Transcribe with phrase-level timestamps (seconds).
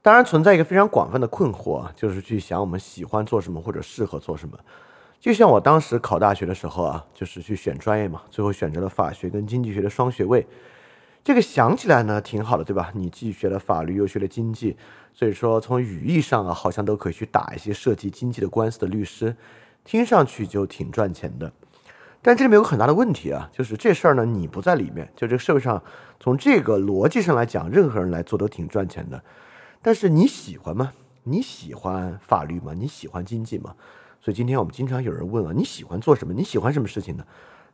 [0.00, 4.58] 当然存在一个非常广泛的困惑啊，就是去想我们喜欢做什么或者适合做什么。
[5.20, 10.46] 就像我当时考大学的时候啊，就是去选专业嘛，最后选择了法学跟经济学的双学位。
[11.24, 12.90] 这个想起来呢挺好的，对吧？
[12.94, 14.76] 你既学了法律又学了经济，
[15.12, 19.34] 所以说从语义上啊，好像都可以去打一些涉及经济的官司的律师，
[19.84, 21.52] 听上去就挺赚钱的。
[22.22, 25.82] 但这里面有个很大的问题啊，就是这事儿呢你不在里面，就这个社会上
[26.20, 29.20] 从这个逻辑上来讲，任何人来做都挺赚钱的。
[29.80, 30.92] 但是你喜欢吗？
[31.24, 32.72] 你喜欢法律吗？
[32.74, 33.74] 你喜欢经济吗？
[34.20, 36.34] 所以今天我们经常有人问啊，你喜欢做什么？
[36.34, 37.24] 你喜欢什么事情呢？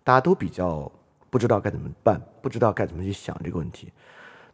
[0.02, 0.90] 大家都比较
[1.30, 3.92] 不知道该怎么办，不知道该怎么去想这个问题。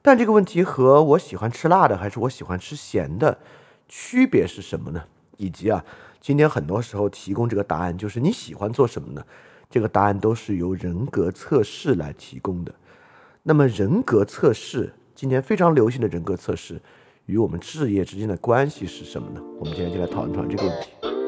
[0.03, 3.39] 但这个问题和我喜欢吃辣的还是我喜欢吃咸的
[3.89, 5.05] 区别是什么呢？
[5.37, 5.85] 以及啊，
[6.21, 9.25] 今天很多时候提供这个答案就是你喜欢做什么呢？
[9.69, 12.75] 这个答案都是由人格测试来提供的。
[13.43, 16.81] 那么人格测试，今天非常流行的人格测试。
[17.31, 19.41] 与我们置业之间的关系是什么呢？
[19.61, 21.20] 我们今天就来讨论讨论这个问题。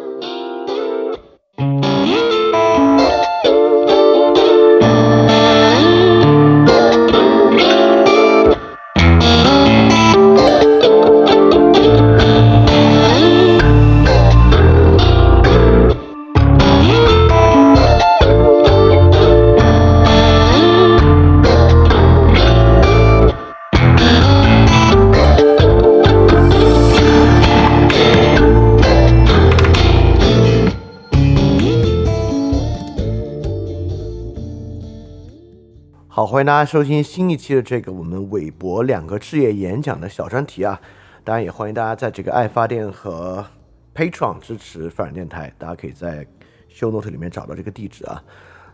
[36.62, 40.80] 家收听新一期的这个我们韦博两个置业演讲的小专题啊！
[41.24, 43.44] 当然也欢迎大家在这个爱发电和
[43.92, 46.24] Patreon 支持发展电台，大家可以在
[46.72, 48.22] Show Note 里面找到这个地址啊。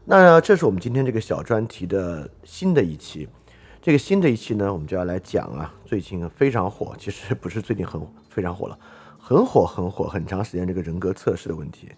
[0.05, 3.27] 那这是我们今天这个小专题的新的一期，
[3.81, 8.79] 这个新的一期呢，我们就要来讲啊，最近非常火，其实不是最近很非常火了，
[9.19, 11.89] 很火很火很长时间这个人格测试的问题。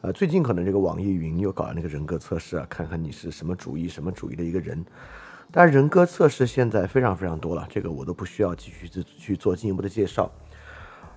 [0.00, 4.82] 呃，最近可能这个网易云又搞了那个人格测试啊，看看你是什么主义、什么主义的一个人。
[5.50, 10.30] 但人格测试现在非常非常多了，这个我都不需要继续去去做进一步的介绍。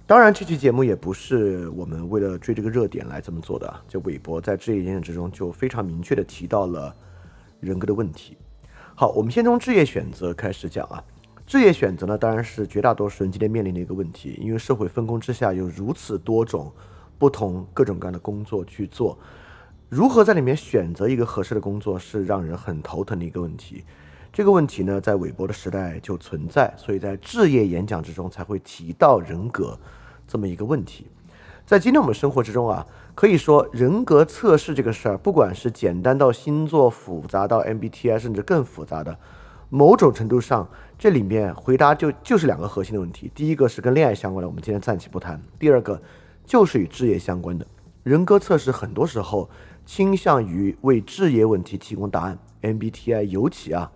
[0.05, 3.73] 当然，这期节目也不是我们为了追这个热点来这么做的。
[3.87, 6.95] 就韦伯在置业演讲之中就非常明确的提到了
[7.59, 8.37] 人格的问题。
[8.95, 11.03] 好，我们先从置业选择开始讲啊。
[11.45, 16.71] 置业选择呢，当然是绝大多数人今天面临的一个问题，因为社会分工之下有如此多种。
[17.19, 19.17] 不同各种各样的工作去做，
[19.89, 23.83] 如何在里面选择一个合适的工作，是让人很头疼的一个问题。
[24.37, 29.75] 这个问题呢，在韦伯的时代就存在，所以在置业演讲之中才会提到人格
[30.27, 31.07] 这么一个问题。
[31.65, 39.17] 在今天我们生活之中啊，可以说人格测试这个事儿，不管是简单到星座，复杂到 MBTI，甚至更复杂的，
[39.69, 40.69] 某种程度上，
[40.99, 43.31] 这里面回答就就是两个核心的问题。
[43.33, 45.41] 第一个是跟恋爱相关的，我们今天暂且不谈。
[45.57, 45.99] 第二个。
[46.45, 47.67] 就是与置业相关的
[48.03, 49.49] 人格测试，很多时候
[49.85, 52.37] 倾向于为置业问题提供答案。
[52.61, 53.91] MBTI 尤其啊，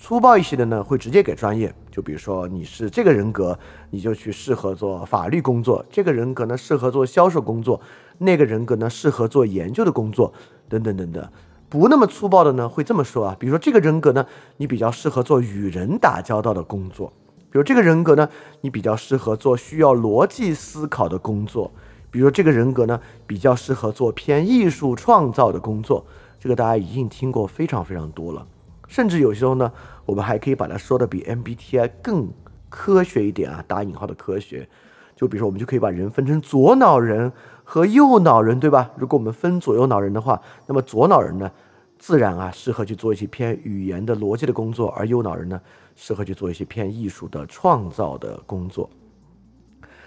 [0.00, 1.74] 粗暴一些的呢，会直接给专业。
[1.90, 3.58] 就比如说你是这个人格，
[3.90, 7.78] 你就去适合做法律工作；这个人格呢，适合做销售工作；
[8.18, 10.32] 那个人格呢，适合做研究的工作，
[10.68, 11.28] 等等等等。
[11.68, 14.24] 不那么粗暴的呢，会这么说啊，比如说这个人格呢，
[14.58, 17.12] 你比较适合做与人打交道的工作；
[17.50, 18.28] 比如这个人格呢，
[18.60, 21.72] 你比较适合做需要逻辑思考的工作。
[22.10, 26.06] 比如这个人格呢，比较适合做偏艺术创造的工作，
[26.38, 28.46] 这个大家已经听过非常非常多了。
[28.88, 29.72] 甚至有时候呢，
[30.04, 32.28] 我们还可以把它说的比 MBTI 更
[32.68, 34.68] 科学一点啊，打引号的科学。
[35.14, 37.32] 就比如说，我们就可以把人分成左脑人
[37.62, 38.90] 和右脑人，对吧？
[38.96, 41.50] 如果我们分左右脑人的话，那么左脑人呢，
[41.98, 45.60] 自然啊适合去做一些偏语言的逻辑的工作，而右脑人呢，
[45.94, 48.90] 适合去做一些偏艺术的创造的工作。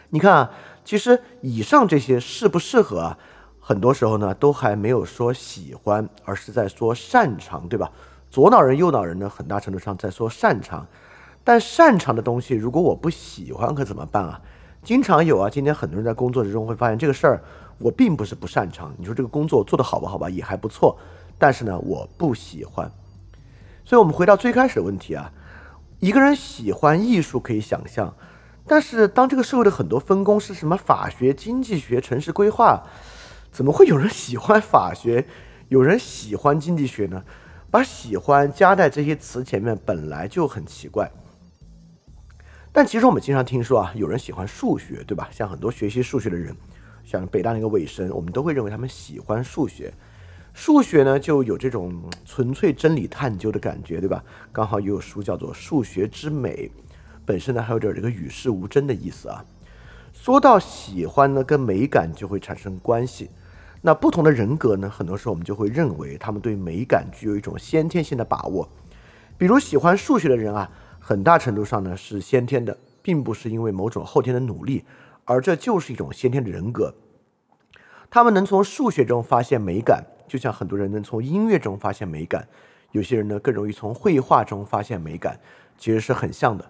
[0.09, 0.51] 你看啊。
[0.83, 3.17] 其实以上这些适不适合啊，
[3.59, 7.91] 很多时候呢都还没有说喜欢，而是在说擅长，对吧？
[8.31, 10.87] 左脑人、右脑人呢，很大程度上在说擅长。
[11.43, 14.39] 但擅长的东西，如果我不喜欢，可怎么办啊？
[14.83, 17.43] 经常有啊，今天很多人在工作之中会发现这个事儿，
[17.77, 18.93] 我并不是不擅长。
[18.97, 20.97] 你说这个工作做得好不好吧，也还不错，
[21.37, 22.89] 但是呢，我不喜欢。
[23.83, 25.29] 所以我们回到最开始的问题啊，
[25.99, 28.13] 一个人喜欢艺术可以想象。
[28.65, 32.83] 但是，当这个社会的很多分工是什么法学、经济学、城市规划，
[33.51, 35.27] 怎么会有人喜欢法学，
[35.67, 37.23] 有人喜欢经济学呢？
[37.71, 41.09] 把喜欢加在这些词前面本来就很奇怪。
[42.73, 45.29] 但其实我们经常听说啊，有人喜欢数学，对吧？
[45.31, 46.55] 像很多学习数学的人，
[47.03, 49.93] 像北大那个韦生，我们都会认为他们喜欢数学。
[50.53, 54.21] 数学呢，就有这种纯粹真理探究的感觉，对吧？
[54.51, 56.69] 刚好也有书叫做《数学之美》。
[57.25, 59.45] 本身呢还有点这个与世无争的意思啊。
[60.11, 63.29] 说到喜欢呢，跟美感就会产生关系。
[63.83, 68.69] 那不同的人格呢，很多时候我们就会认为他们对美感具有一种先天性的把握。
[69.37, 70.69] 比如喜欢数学的人啊，
[70.99, 74.85] 很大程度上呢是先天的，并不是因为某种后天的努力，
[75.25, 76.93] 而这就是一种先天的人格。
[78.11, 82.47] 他们能从数学中发现美感，就像很多人能从音乐中发现美感，
[82.91, 85.39] 有些人呢更容易从绘画中发现美感，
[85.77, 86.69] 其实是很像的。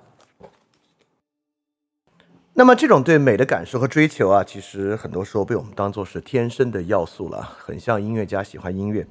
[2.53, 9.07] 那么这种对美的感受和追求啊，其实很多时候被我们当做是天生的要素了，很像音乐家喜欢音乐，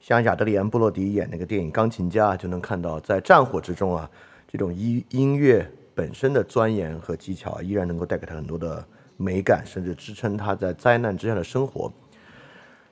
[0.00, 4.10] 像亚德里安·布洛迪演那个电影《钢琴家》，就能看到在战火之中啊，
[4.50, 8.82] 这种音音乐本身的钻研和技巧，依然能够带给他很多的
[9.18, 11.92] 美感，甚至支撑他在灾难之下的生活。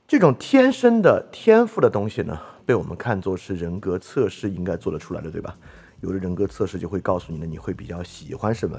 [0.06, 5.56] 这种天生的天赋的东西呢，被我们看作是人格测试应该做得出来的，对吧？
[6.02, 8.78] 有的人格测试就会告诉你呢，你会比较喜欢什么。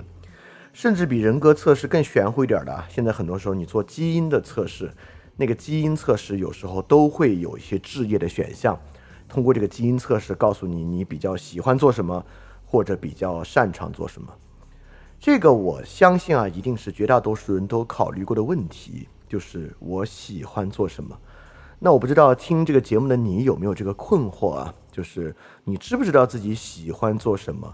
[0.77, 4.93] 甚至比人格测试更玄乎一点的，现在很多时候你做基因的测试，
[5.37, 8.79] 那个基因测试有时候都会有一些置业的选项，
[9.27, 12.23] 通过这个基因测试告诉你你比较喜欢做什么，
[12.63, 14.31] 或者比较擅长做什么。
[15.19, 21.17] 这个我相信啊，一定是绝大多数人都考虑过的问题，就是我喜欢做什么。
[21.79, 24.75] 那我不知道听这个节目的你有没有这个困惑啊？
[24.91, 27.73] 就是你知不知道自己喜欢做什么？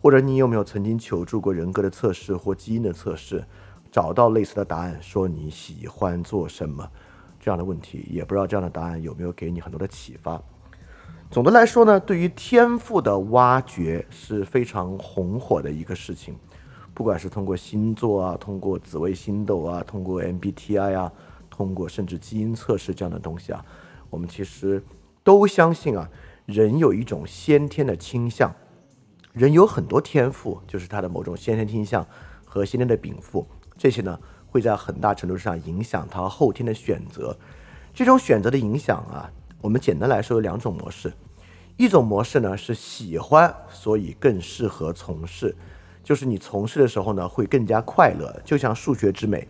[0.00, 3.44] 或者你有没有曾经求助过人格的测试或基因的测试，
[3.90, 6.88] 找到类似的答案，说你喜欢做什么
[7.40, 8.06] 这样的问题？
[8.10, 10.40] 也不知道这样的答案有没有给你很多的启发。
[11.30, 16.34] 总的来说呢，对于天赋的挖掘是非常红火的一个事情，
[16.94, 21.12] 不管是通过星座啊，通过紫微星斗啊，通过 MBTI 啊，
[21.50, 23.64] 通过甚至基因测试这样的东西啊，
[24.08, 24.82] 我们其实
[25.22, 26.08] 都相信啊，
[26.46, 28.54] 人有一种先天的倾向。
[29.38, 32.04] 人有很多天赋，就是他的某种先天倾向
[32.44, 33.46] 和先天的禀赋，
[33.76, 34.18] 这些呢
[34.48, 37.38] 会在很大程度上影响他后天的选择。
[37.94, 39.30] 这种选择的影响啊，
[39.60, 41.12] 我们简单来说有两种模式。
[41.76, 45.54] 一种模式呢是喜欢，所以更适合从事，
[46.02, 49.46] 就是你从事的时候呢会更加快乐，就像数学之美。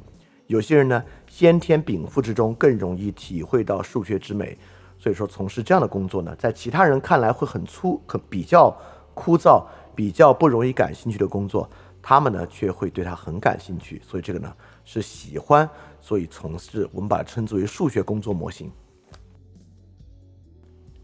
[0.48, 4.58] 有些人呢先天禀赋之中更容易体会到数学之美，
[4.98, 8.76] 所以说从事这样的工作呢，在其他人看来会很粗，可比较。
[9.20, 9.64] 枯燥、
[9.98, 11.68] 比较不容易感兴趣的工作，
[12.00, 14.54] 他们呢却会对他很感兴趣，所以这个呢
[14.84, 15.68] 是喜欢，
[16.00, 18.70] 所以从事，我们把它称之为数学工作模型。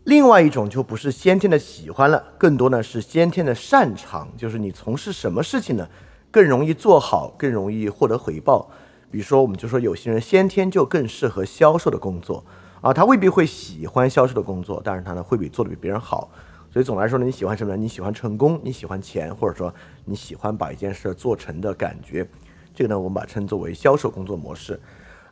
[0.05, 5.89] 另外一种就不是先天的喜欢了，更多呢是先天的擅长，就是你从事什么事情呢
[6.31, 8.71] 更容易做好，更容易获得回报。
[9.11, 12.45] 比如说，我们就说有些人先天就更适合销售的工作
[12.81, 16.31] 啊，他未必会喜欢销售的工作，但是他呢会比做的比别人好。
[16.75, 17.77] 所以总的来说呢，你喜欢什么呢？
[17.81, 19.73] 你喜欢成功，你喜欢钱，或者说
[20.07, 22.27] 你喜欢把一件事做成的感觉。
[22.75, 24.81] 这个呢，我们把称作为销售工作模式。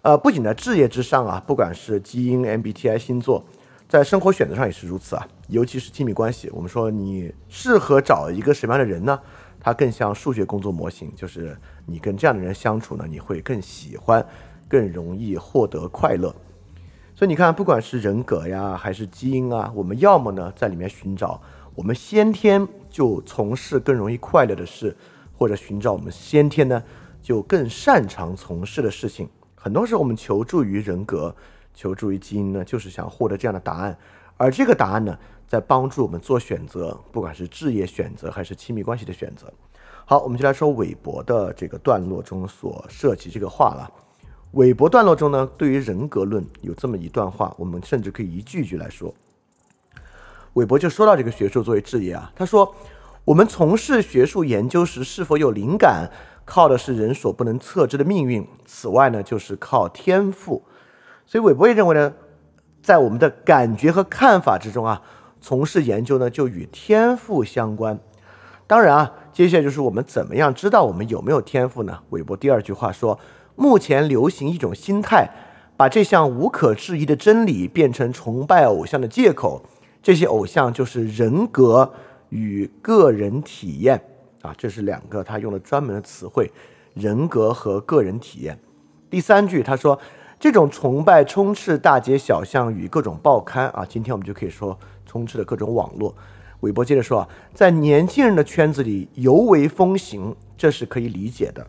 [0.03, 3.44] 呃，不仅在置业之上啊，不管是基因、MBTI、星座，
[3.89, 5.27] 在生活选择上也是如此啊。
[5.49, 9.19] 尤其是亲密关系，我们说你适合找一个什么样的人呢？
[9.59, 14.25] 它更像数学工作模型，就是你跟这样的人相处呢，你会更喜欢，
[14.69, 16.33] 更容易获得快乐。
[17.14, 21.41] 所以你看，不管是人格呀，还是基因啊，我们要么呢在里面寻找
[21.75, 24.97] 我们先天就从事更容易快乐的事，
[25.37, 26.82] 或者寻找我们先天呢
[27.20, 29.29] 就更擅长从事的事情。
[29.55, 31.34] 很多时候我们求助于人格，
[31.75, 33.96] 求助于基因呢，就是想获得这样的答案。
[34.36, 39.53] 而这个答案呢，在帮助我们做选择，不管是置业选择还是亲密关系的选择。
[40.05, 43.89] 好，我们就来说韦伯的这个段落中所涉及这个话了。
[44.53, 49.15] 韦伯段落中呢，对于人格论有这么一段话，我们甚至可以一句一句来说。
[50.53, 52.75] 韦伯就说到这个学术作为置业啊，他说
[53.25, 56.11] ：“我们从事学术研究时是否有灵感，
[56.44, 58.47] 靠的是人所不能测知的命运。
[58.67, 60.63] 此外呢，就是靠天赋。
[61.25, 62.13] 所以韦伯也认为呢，
[62.82, 65.01] 在我们的感觉和看法之中啊，
[65.41, 67.99] 从事研究呢就与天赋相关。
[68.67, 72.01] 当然啊，接下来就是我们怎么样知道我们有没有天赋呢？
[72.11, 73.19] 韦伯第二句话说。”
[73.56, 75.29] 目前流行一种心态，
[75.77, 79.63] 把这项无可置疑的真理变成崇拜偶像的借口。
[80.03, 81.93] 这些偶像就是人格
[82.31, 84.03] 与个人体验
[84.41, 86.51] 啊，这是两个他用了专门的词汇：
[86.94, 88.59] 人格和个人体验。
[89.09, 89.97] 第三句他说，
[90.41, 96.13] 这种崇拜充斥大街小巷与各种报刊啊，今天我们就可以说充斥了各种网络。
[96.61, 101.65] 韦伯接着说啊，在年轻人的圈子里尤为风行，这是可以理解的。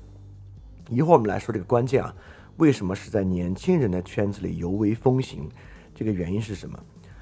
[0.94, 2.14] 一会儿我们来说这个关键啊，
[2.58, 5.50] 为什么是在年轻人的圈子里尤为风行？
[5.96, 6.80] 这个原因是什么？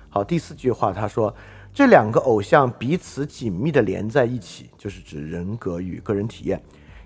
[0.10, 1.34] 好，第四句话他说，
[1.74, 6.62] 这两个偶像彼此紧密的连在一起，就是指人格与个人体验。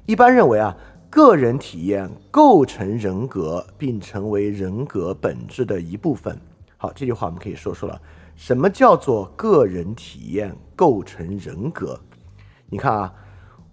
[0.06, 0.76] 一般认为啊，
[1.10, 6.40] 个人体验构成人格，并成为人格本质的一部分。
[6.78, 8.02] 好，这句话我们可以说说了，
[8.36, 12.00] 什么叫做个人体验构成人格？
[12.70, 13.14] 你看啊。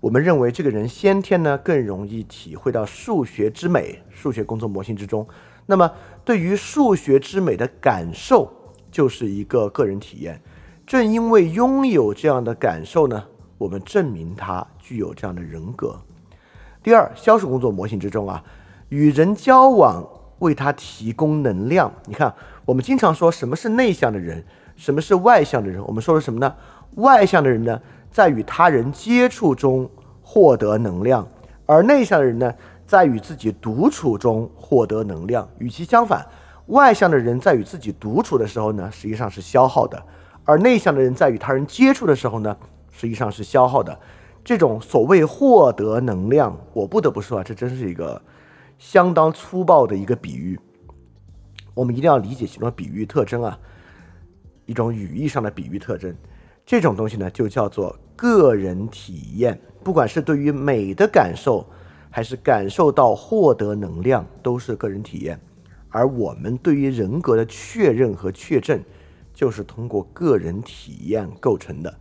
[0.03, 5.25] 我们认为这个人先天呢更容易体会到数学之美，数学工作模型之中。
[5.65, 5.89] 那么
[6.25, 8.53] 对于数学之美的感受，
[8.91, 10.43] 就是一个个人体验。
[10.85, 13.23] 正因为拥有这样的感受呢，
[13.57, 15.97] 我们证明他具有这样的人格。
[16.83, 18.43] 第二，销售工作模型之中啊，
[18.89, 20.05] 与人交往
[20.41, 21.95] 为他提供能量。
[22.07, 24.45] 你看，我们经常说什么是内向的人，
[24.75, 25.81] 什么是外向的人？
[25.85, 26.57] 我们说的什么呢？
[26.97, 27.81] 外向的人呢？
[28.13, 29.91] 在与他人接触中
[30.23, 31.27] 获得能量，
[31.65, 32.55] 而内向的人呢，
[32.87, 35.49] 在与自己独处中获得能量。
[35.59, 36.25] 与其相反，
[36.67, 39.99] 外向的人在与自己独处的时候呢，实际上是消耗的；
[40.45, 42.55] 而内向的人在与他人接触的时候呢，
[42.91, 43.99] 实际上是消耗的。
[44.45, 48.21] 这种所谓获得能量，我不得不说啊，这真是一个
[48.79, 50.61] 相当粗暴的一个比喻。
[51.73, 53.59] 我们一定要理解其中的比喻特征啊，
[54.67, 56.15] 一种语义上的比喻特征。
[56.65, 59.61] 这种东西呢，就叫做个人体验。
[59.83, 61.67] 不管是对于美的感受，
[62.09, 65.41] 还是感受到获得能量，都是个人体验。
[65.89, 68.81] 而我们对于人格的确认和确证，
[69.35, 71.93] 就是通过个人体验构成的。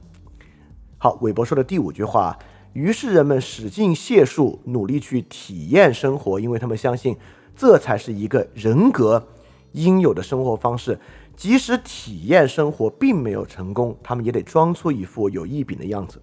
[0.97, 2.37] 好，韦伯说的第五句话：
[2.73, 7.17] 于是人们使劲解数，努力去体验生活，因为他们相信
[7.55, 9.27] 这才是一个人格
[9.71, 10.99] 应有的生活方式。
[11.35, 16.21] 即使体验生活并没有成功，他们也得装出一副有异禀的样子。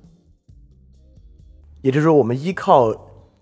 [1.81, 2.95] 也就是说，我们依靠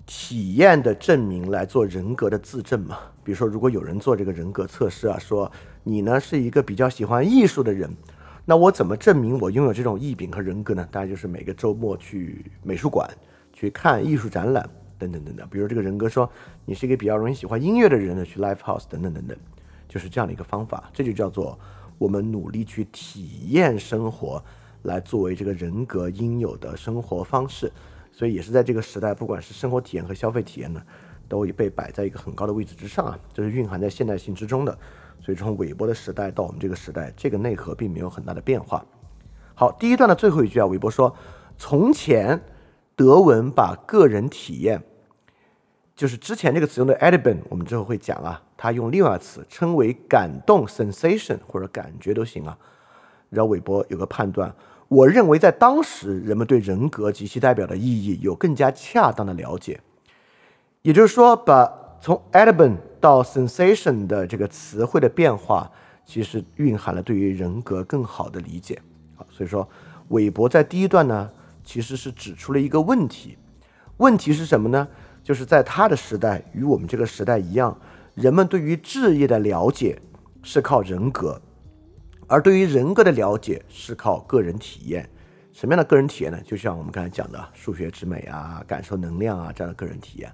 [0.05, 2.99] 体验的证明来做人格的自证嘛。
[3.25, 5.51] 比如说，如果有人做这个人格测试啊，说
[5.83, 7.91] 你呢是一个比较喜欢艺术的人，
[8.45, 10.87] 那我怎么证明我拥有这种异禀和人格呢？
[10.91, 13.11] 大概就是每个周末去美术馆
[13.53, 14.69] 去看艺术展览
[14.99, 15.49] 等等等等。
[15.51, 16.31] 比如这个人格说
[16.65, 19.37] 你是一个比较容易喜欢音乐的人呢，去 live house 等等等等。
[19.88, 21.59] 就是这样的一个方法，这就叫做
[21.99, 24.43] 我们努力去体验生活，
[24.83, 27.73] 来作为这个人格应有的生活方式。
[28.12, 30.83] 所以也是在这个时代，不管是生活体验和消费体验呢，
[31.28, 34.78] 都已被摆在一个很高的位置之上啊，这是蕴含在现代性之中的。
[35.21, 38.85] 所以从韦伯的时代到我们这个时代，这个内核并没有很大的变化。
[39.55, 41.14] 好，第一段的最后一句啊，韦伯说
[41.59, 42.43] ：“从前
[42.95, 44.83] 德文把个人体验。”
[45.97, 52.57] 就是之前这个词用的 e d i b e n 我们之后会讲啊，他用另外词称为感动 （sensation） 或者感觉都行啊。
[53.31, 54.55] 然后韦伯有个判断，
[54.88, 59.81] 我认为在当时人们对人格及其代表的意义有更加恰当的了解。
[60.83, 65.71] 也就是说，把从 e d i b e n 到 sensation 的这个词汇的变化，
[66.05, 68.79] 其实蕴含了对于人格更好的理解。
[69.17, 69.67] 好，所以说
[70.09, 71.31] 韦伯在第一段呢，
[71.65, 73.38] 其实是指出了一个问题，
[73.97, 74.87] 问题是什么呢？
[75.26, 77.76] 就是在他的时代，与我们这个时代一样，
[78.14, 80.00] 人们对于置业的了解
[80.40, 81.42] 是靠人格，
[82.28, 85.11] 而对于人格的了解是靠个人体验。
[85.52, 86.40] 什么样的个人体验呢？
[86.45, 90.30] 就像我们刚才讲的数学之美啊，感受能量啊这样的个人体验。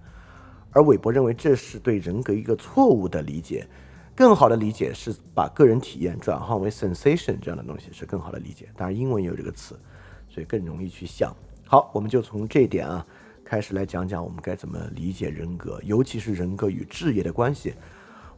[0.72, 3.66] 而韦伯认为这是对人格一个错误的理解，
[4.14, 8.68] 更好的理解是把个人体验转换为 sensation 这样的东西是更好的理解。
[8.76, 9.75] 当然英文也有这个词，
[10.28, 11.34] 所以更容易去想。
[11.66, 13.06] 好，我们就从这一点啊。
[13.52, 17.75] 开始来讲讲我们该怎么理解人格，尤其是人格与置业的关系。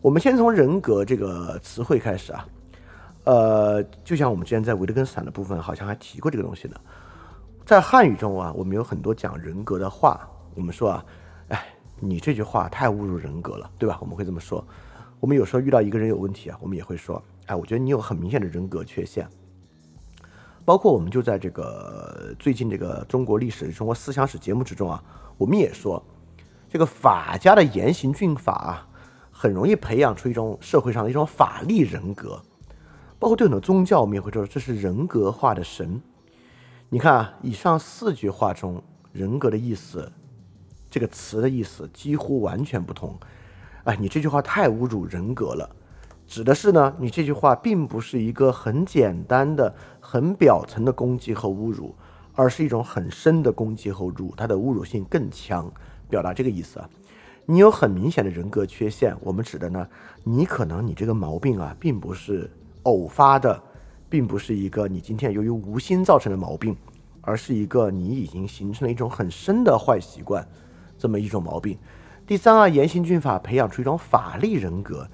[0.00, 2.48] 我们先从人格这个词汇开始啊，
[3.22, 6.74] 呃，就像我们之前在维特根斯坦的部分好像还提过这个东西呢。
[7.64, 11.06] 在汉语中啊，我们有很多讲人格的话，我们说啊，
[11.46, 11.64] 哎，
[12.00, 13.96] 你这句话太侮辱人格了，对吧？
[14.00, 14.66] 我们会这么说。
[15.20, 19.28] 我们有时候遇到一个人有问题啊，我们也会说，哎，我觉得你有很明显的人格缺陷。
[20.64, 25.02] 包括我们就在这个最近这个中国历史、中国思想史节目之中啊，
[25.36, 26.02] 我们也说，
[26.70, 28.88] 这个法家的严刑峻法啊，
[29.30, 32.40] 很容易培养出一种社会上的一种法力人格。
[33.18, 36.00] 包括对很多宗教，我们也会说这是人格化的神。
[36.88, 40.10] 你看啊，以上四句话中，人格的意思，
[40.90, 43.18] 这个词的意思几乎完全不同。
[43.84, 45.68] 哎，你这句话太侮辱人格了。
[46.26, 51.94] 指的是呢，你这句话并不是一个很简单的、很表层的攻击和侮辱，
[52.34, 55.70] 而是一种很深的攻击和侮辱，它的侮辱性更强，
[56.08, 56.88] 表达这个意思啊。
[57.46, 59.86] 你有很明显的人格缺陷，我们指的呢，
[60.22, 62.50] 你可能你这个毛病啊，并不是
[62.84, 63.62] 偶发的，
[64.08, 66.74] 并不是一个你今天由于无心造成的毛病，
[67.20, 70.48] 而是一个你已经形成了一种很深的坏习惯，
[70.98, 71.76] 这么一种毛病。
[72.26, 75.06] 第三啊，严刑峻法培养出一种法力人格。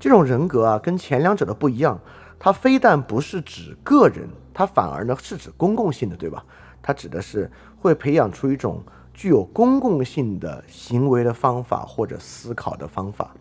[0.00, 2.00] 这种人格啊，跟前两者的不一样，
[2.38, 6.42] 它非但不是指个人，它反而呢是指公共性的，对吧？
[6.80, 13.34] 它指的是会培养出一种具有公共性的行为的方法或者思考的方法。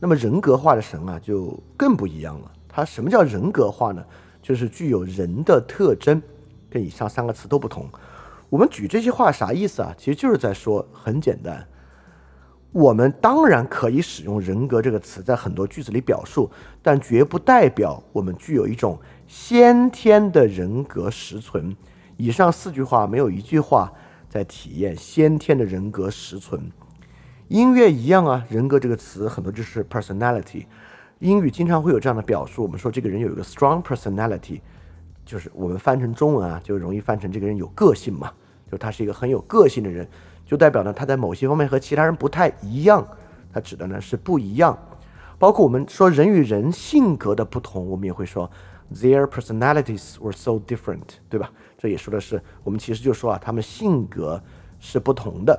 [0.00, 2.50] 那么人格化的神啊，就更不一样了。
[2.68, 4.04] 它什么叫人格化呢？
[4.42, 6.20] 就是具有人的特征，
[6.68, 7.88] 跟以上三个词都不同。
[8.48, 9.94] 我们举这些话啥意思啊？
[9.96, 11.64] 其实就是在说，很简单，
[12.72, 16.50] 我们当然可以使用“人格”这个词在很多句子里表述，
[16.80, 21.76] 但绝不代表我们具有一种先天的人格实存。
[22.16, 23.92] 以上四句话没有一句话
[24.28, 26.70] 在体验先天的人格实存。
[27.48, 30.64] 音乐一样啊，人格这个词很多就是 personality。
[31.18, 34.60] 英语经常会有这样的表述，我们说这个人有一个 strong personality，
[35.26, 38.32] 就是我们翻成中文啊，就容易翻成这个人有个性嘛，
[38.70, 40.08] 就他是一个很有个性的人，
[40.52, 43.02] 就代表呢他在某些方面和其他人不太一样。
[43.54, 44.78] 他指的呢是不一样。
[45.38, 48.50] 包括我们说人与人性格的不同，我们也会说
[48.92, 51.50] their personalities were so different，对吧？
[51.78, 54.38] 这也说的是我们其实就说啊，他们性格
[54.78, 55.58] 是不同的。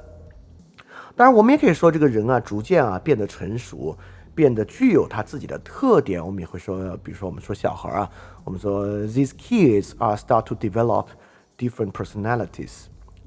[1.15, 3.97] 当然，我们也可以说这个人啊，逐渐啊变得成熟，
[4.35, 6.23] 变得具有他自己的特点。
[6.23, 8.07] 我们也会说，比如说我们说小孩啊，
[8.43, 11.07] 我们说 these kids are start to develop
[11.57, 12.83] different personalities。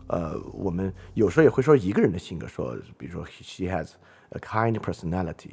[0.08, 3.92] 呃，我们有时候也会说一个人的性格，说比如说 she has
[4.30, 5.52] a kind personality。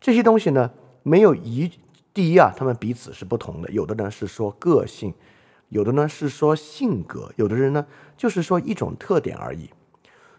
[0.00, 0.70] 这些东西呢，
[1.02, 1.70] 没有一
[2.12, 3.70] 第一啊，他们彼此是不同的。
[3.70, 5.14] 有的呢是说个性，
[5.68, 9.70] 有的呢是说性格，有的人呢就是说一种特点而已。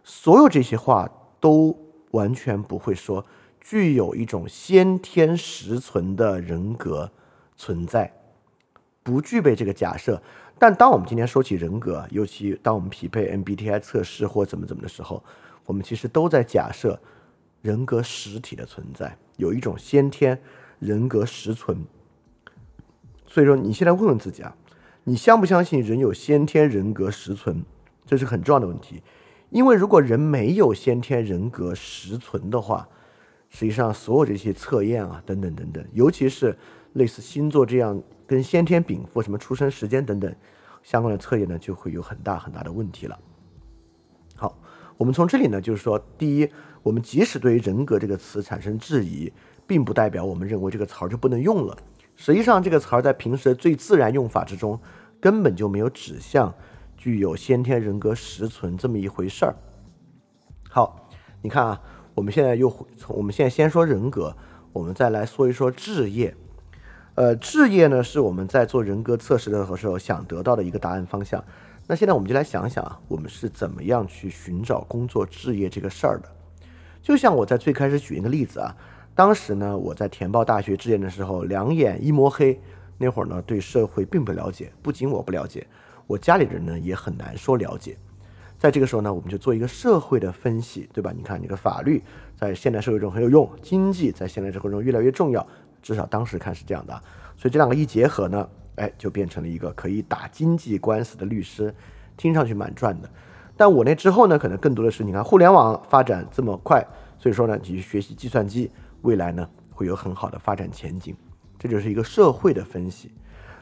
[0.03, 1.09] 所有这些话。
[1.41, 1.73] 都
[2.11, 3.25] 完全不会说
[3.61, 7.09] 具有一种先天实存的人格
[7.55, 8.13] 存在，
[9.03, 10.21] 不具备这个假设。
[10.59, 15.23] 但当我们今天说起人格，尤其当我们匹配 MBTI 测试或怎么怎么的时候，
[15.65, 16.99] 我们其实都在假设
[17.61, 20.39] 人格实体的存在，有一种先天
[20.79, 21.85] 人格实存。
[23.25, 24.55] 所以说，你现在问问自己啊，
[25.05, 27.63] 你相不相信人有先天人格实存？
[28.05, 29.01] 这是很重要的问题。
[29.51, 32.89] 因为如果人没有先天人格实存的话，
[33.49, 36.57] 实际上所有这些测验啊，等等等等，尤其是
[36.93, 40.31] 类似星座这样跟先天禀赋、什么出生时间等等
[40.83, 43.17] 相关的测验呢，就会有很大很大的问题了。
[44.35, 44.55] 好，
[44.97, 46.47] 我们从这里呢，就是说，第一，
[46.83, 49.33] 我们即使对于人格这个词产生质疑，
[49.65, 51.75] 并不代表我们认为这个词儿就不能用了。
[52.15, 54.79] 实际上，这个词儿在平时的最自然用法之中，
[55.19, 56.53] 根本就没有指向。
[56.95, 59.55] 具有先天人格实存这么一回事儿。
[60.69, 61.09] 好，
[61.41, 61.81] 你看啊，
[62.13, 64.37] 我们现在又从我们现在先说人格，
[64.71, 66.35] 我们再来说一说置业。
[67.19, 71.43] 呃，置业呢是我们在做人格测试的时候想得到的一个答案方向。
[71.85, 76.29] 那现在我们就来想想，我们是怎么样去寻找工作置业这个事儿的？
[77.01, 78.73] 就像我在最开始举一个例子啊，
[79.13, 82.57] 当时呢我在填报大学志愿的时候，两眼一摸黑，
[82.97, 85.67] 那会儿呢对社会并不了解，不仅我不了解。
[86.07, 87.97] 我家里人呢也很难说了解，
[88.57, 91.11] 在这个时候呢，我们就做一个社会的分析，对吧？
[91.13, 92.01] 你看，你个法律
[92.37, 95.45] 在现代社会中很有用，经济在现代社会中越来越重要，
[95.81, 96.93] 至少当时看是这样的。
[97.37, 101.73] 所以这两个一结合呢，哎，就变成了一个可以打经济官司的律师，
[102.17, 103.09] 听上去蛮赚的。
[103.55, 106.85] 但我那之后呢，可能更多的是，你看互联网发展这么快，
[107.17, 111.15] 所以说呢，你去学习计算机，未来呢会有很好的发展前景。
[111.57, 113.11] 这就是一个社会的分析。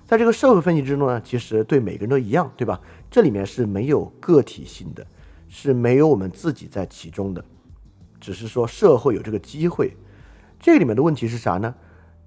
[0.06, 2.80] 在这个社会分析之中呢，其实对每个人都一样，对吧？
[3.10, 5.06] 这里面是没有个体性的，
[5.50, 7.44] 是没有我们自己在其中的，
[8.22, 9.98] 只是说社会有这个机会。
[10.60, 11.76] 这里面的问题是啥呢？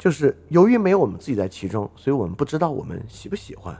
[0.00, 3.76] 就是由于没有我们自己在其中，所以我们不知道我们喜不喜欢，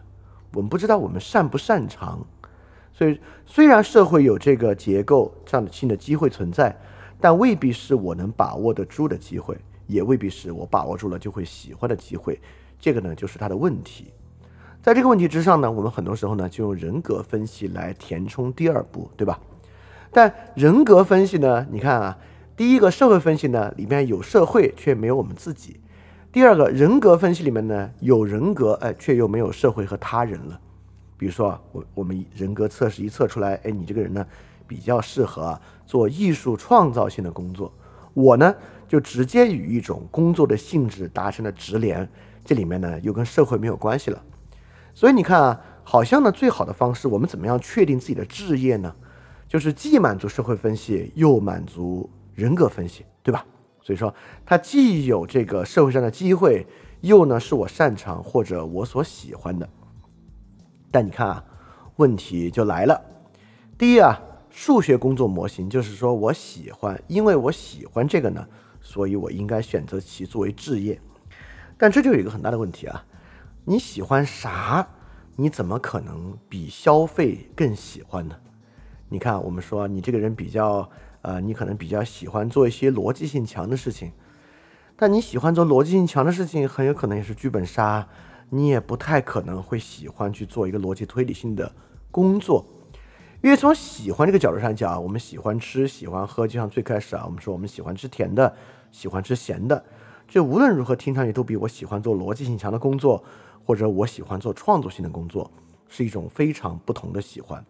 [0.52, 2.20] 我们不知道我们擅不擅长。
[2.92, 6.78] 所以虽然社会有这个结构这样的新的机会存在，
[7.18, 9.56] 但未必是我能把握得住的机会，
[9.86, 12.38] 也未必是我把握住了就会喜欢的机会。
[12.78, 14.12] 这个呢，就是他的问题。
[14.82, 19.40] 在这个问题之上呢，我们很多时候呢，就用人格分析来填充第二步，对吧？
[20.10, 22.18] 但人格分析呢，你看啊，
[22.54, 25.80] 第一个社会分析呢，里面有社会却没有我们自己；
[26.32, 30.60] 第二个人格分析里面呢，有人格，哎，却又没有社会和他人了。
[31.16, 34.24] 比如说，我我们人格测试一测出来，哎，你这个人呢，
[34.64, 37.72] 比较适合做艺术创造性的工作。
[38.14, 38.54] 我呢，
[38.86, 42.08] 就直接与一种工作的性质达成了直连。
[42.44, 44.22] 这里面呢又跟社会没有关系了，
[44.94, 48.94] 所以你看啊，好像呢最好的方式，我们怎么样确定自己的置业呢？
[49.48, 53.44] 就是既满足社会分析，又满足人格分析，对吧？
[53.90, 54.14] 所以说
[54.46, 56.64] 它既有这个社会上的机会，
[57.00, 59.68] 又呢是我擅长或者我所喜欢的。
[60.92, 61.44] 但你看啊，
[61.96, 63.02] 问题就来了。
[63.76, 64.16] 第一啊，
[64.48, 68.46] 数学工作模型就是说我喜欢，因为我喜欢这个呢，
[68.80, 71.00] 所以我应该选择其作为置业。
[71.76, 73.04] 但这就有一个很大的问题啊，
[73.64, 74.86] 你喜欢啥？
[75.34, 78.36] 你怎么可能比消费更喜欢呢？
[79.08, 80.88] 你看，我们说你这个人比较，
[81.22, 84.12] 呃，你可能比较喜欢做一些逻辑性强的事情，
[84.96, 88.06] 但你喜欢做逻辑性强的事情，很有可能也是剧本杀，
[88.50, 91.72] 你也不太可能会喜欢去做一个逻辑推理性的
[92.10, 92.64] 工作。
[93.42, 98.54] 因为从喜欢这个角度上讲，我们喜欢吃，喜欢喝，就像最开始啊，我们说我们喜欢吃甜的，
[98.90, 99.84] 喜欢吃咸的，
[100.28, 103.22] 这无论如何听上去都比我喜欢做逻辑性强的工作。
[103.62, 105.48] 或者我喜欢做创作性的工作，
[105.86, 107.64] 是一种非常不同的喜欢。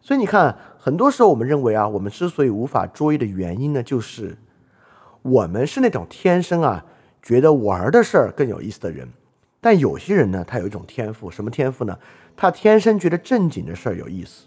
[0.00, 4.38] 所以你看，很多时候我们认为啊，我们之所以无法卓越的原因呢，就是
[5.22, 6.84] 我们是那种天生啊
[7.22, 9.08] 觉得玩的事儿更有意思的人。
[9.60, 11.98] 但有些人呢，他有一种天赋，什么天赋呢？
[12.34, 14.46] 他天生觉得正经的事儿有意思。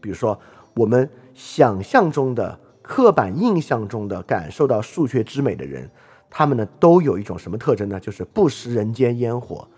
[0.00, 0.36] 比如说，
[0.74, 5.88] 我们想象中的、刻板印象中的感受到数学之美的人，
[6.28, 8.00] 他们呢都有一种什么特征呢？
[8.00, 9.68] 就是不食人间烟火。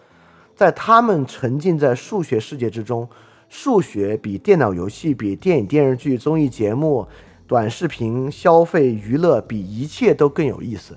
[0.57, 3.07] 在他们沉浸在数学世界之中，
[3.51, 7.07] 数学比电脑游戏、比电影、电视剧、综艺节目、
[7.49, 10.97] 短视频、消费娱乐比一切都更有意思。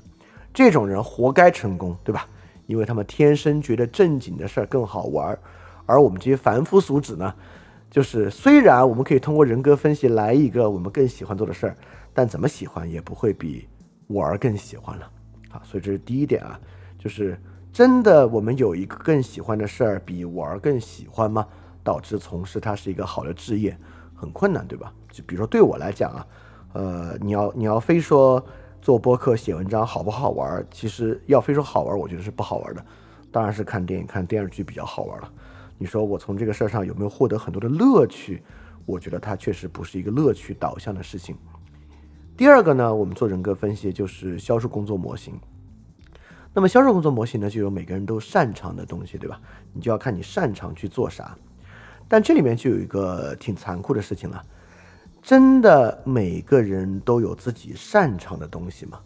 [0.53, 2.27] 这种人活该成功，对吧？
[2.67, 5.39] 因为他们天生觉得正经的事儿更好玩儿，
[5.87, 7.33] 而我们这些凡夫俗子呢，
[7.89, 11.75] 就是虽然我们可以通过人格分析来一个我们更喜欢做的事儿，
[12.13, 13.67] 但怎么喜欢也不会比
[14.09, 15.09] 玩儿更喜欢了。
[15.49, 16.59] 好，所以这是第一点啊，
[16.99, 17.35] 就是。
[17.73, 21.47] 真的，我们有一个更喜欢的事儿，比玩儿更喜欢吗？
[21.83, 23.77] 导致从事它是一个好的职业，
[24.15, 24.93] 很困难，对吧？
[25.11, 26.27] 就比如说对我来讲啊，
[26.73, 28.43] 呃，你要你要非说
[28.81, 30.65] 做播客、写文章好不好玩？
[30.71, 32.85] 其实要非说好玩，我觉得是不好玩的。
[33.31, 35.31] 当然是看电影、看电视剧比较好玩了。
[35.77, 38.43] 你说我从这个事儿上有没有获得很多的乐趣？
[38.85, 41.35] 我觉得它确实不是一个乐趣导向的事情。
[42.35, 45.39] 第二个呢，我们做人格分析就是销售工作模型。
[46.53, 49.39] 那么销售工作模型呢，就有每个人都擅长的东西，对吧？
[49.71, 51.35] 你就要看你擅长去做啥。
[52.07, 54.43] 但这里面就有一个挺残酷的事情了，
[55.21, 58.99] 真的每个人都有自己擅长的东西吗？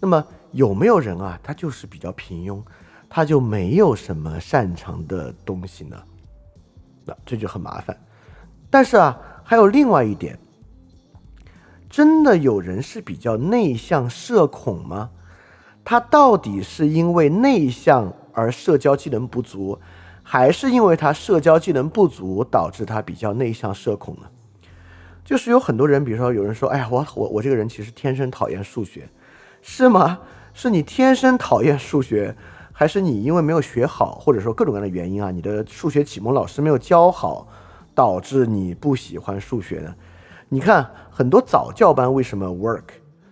[0.00, 2.62] 那么有没有人啊，他就是比较平庸，
[3.08, 5.96] 他就没有什么擅长的东西呢？
[7.04, 7.98] 那这就很麻烦。
[8.70, 10.38] 但是啊，还有另外一点，
[11.88, 15.10] 真的有人是比较内向社恐吗？
[15.82, 19.80] 他到底是因为内向而社交技能不足，
[20.30, 24.28] 还是因为他社交技能不足导致他比较内向社恐呢？
[25.24, 29.08] 就是有很多人，比如说有人说：“哎呀，我我我这个人其实天生讨厌数学，
[29.62, 30.18] 是吗？
[30.52, 32.36] 是你天生讨厌数学，
[32.72, 35.30] 还是你因为没有学好，或者说各种各样的原因啊？
[35.30, 37.48] 你的数学启蒙老师没有教好，
[37.94, 39.94] 导致你不喜欢数学呢？
[40.50, 42.84] 你看很多早教班为什么 work，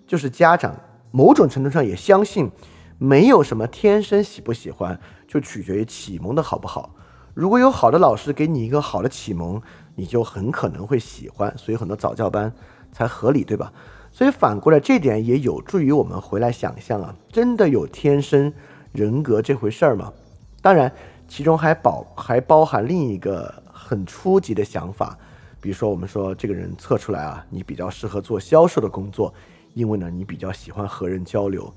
[0.06, 0.74] 就是家长。”
[1.12, 2.50] 某种程度上也相信，
[2.96, 4.98] 没有什么天生喜不喜欢，
[5.36, 6.94] 就取决于启蒙的好不好。
[7.34, 9.60] 如果有好的老师给你一个好的启蒙，
[9.94, 11.52] 你就很可能会喜欢。
[11.58, 12.50] 所以很多早教班
[12.90, 13.70] 才合理，对吧？
[14.10, 18.50] 所以反过来，这点也有助于我们回来想象啊，真的有天生
[18.92, 20.10] 人格这回事儿吗？
[20.62, 20.90] 当然，
[21.28, 25.18] 其中还包还包含另一个很初级的想法，
[25.60, 29.34] 比如说我们说这个人测出来啊，你比较适合做销售的工作。
[29.74, 31.70] 因为呢，你比较喜欢和人交流，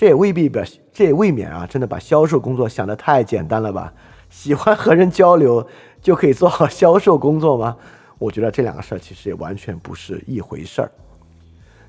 [0.00, 3.92] 这也未必表，这也未免啊，真的把销售工作想得太简单了吧？
[4.30, 5.68] 喜欢和人交流
[6.00, 7.76] 就可以做好销售工作吗？
[8.16, 10.90] 我觉得这两个事儿其实也完全不是一回事儿。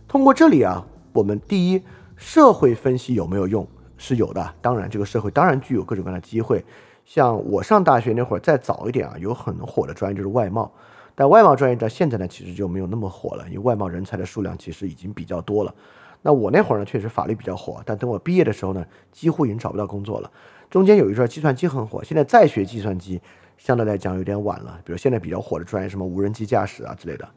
[0.09, 1.81] 通过这里啊，我们第一，
[2.17, 3.65] 社会分析有没有用？
[3.97, 4.53] 是有的。
[4.61, 6.61] 当然，这个社会当然具有各种各样的机会。
[7.05, 10.69] 像我上大学那会儿，再早一点啊，有很火的专业就是外贸。
[11.15, 15.73] 但外贸专业到现在呢，其实就没有那么火了，因为外贸人才的数量其实已经比较多了。
[16.21, 20.31] 那我那会儿呢，确实法律比较火，但等我毕业的时候呢，几乎已经找不到工作了。
[20.69, 23.19] 中间有一段计算机很火，现在再学计算机，
[23.57, 24.79] 相对来讲有点晚了。
[24.85, 27.27] 比如现在比较火的专业，什么无人机驾驶啊之类的。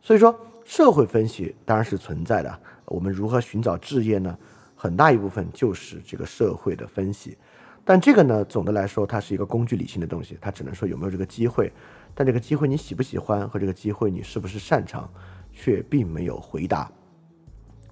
[0.00, 2.60] 所以说，社会分析当然是存在的。
[2.86, 4.36] 我们如何寻找置业呢？
[4.74, 7.36] 很大一部分就是这个社会的分析。
[7.84, 11.72] 但这个呢，总的来说，它是一个工具理性的东西，它只能说有没有这个机会。
[12.14, 15.08] 但这个机会你喜不喜欢和这个机会你是不是擅长，
[15.52, 16.90] 却并没有回答。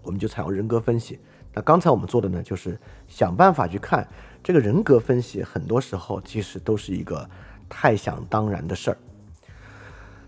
[0.02, 1.18] 我们就采用人格分析。
[1.52, 4.06] 那刚才我们做的呢，就是想办法去看
[4.42, 7.28] 这个人格分析，很多时候其实都是一个
[7.68, 8.96] 太想当然的事儿。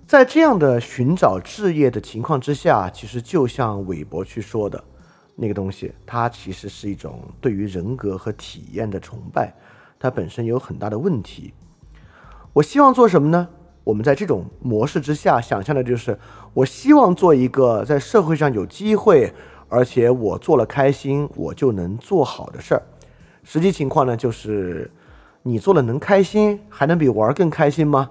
[0.06, 4.82] 在这样的寻找置业的情况之下，其实就像韦伯去说的
[5.36, 9.54] 那个东西，它其实是一种对于人格和体验的崇拜，
[9.98, 11.54] 它本身有很大的问题。
[12.52, 13.48] 我希望做什么呢？
[13.84, 16.18] 我们在这种模式之下想象的就是，
[16.52, 19.32] 我希望做一个在社会上有机会，
[19.72, 22.82] 而且我做了开心，我就能做好的事儿。
[23.42, 24.90] 实际情况呢，就是
[25.42, 28.10] 你做了能开心，还能比玩儿更开心吗？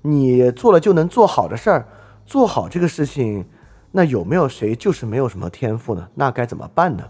[0.00, 1.86] 你做了就能做好的事儿，
[2.24, 3.44] 做好这个事情，
[3.92, 6.08] 那有没有谁就是没有什么天赋呢？
[6.14, 7.04] 那该怎么办呢？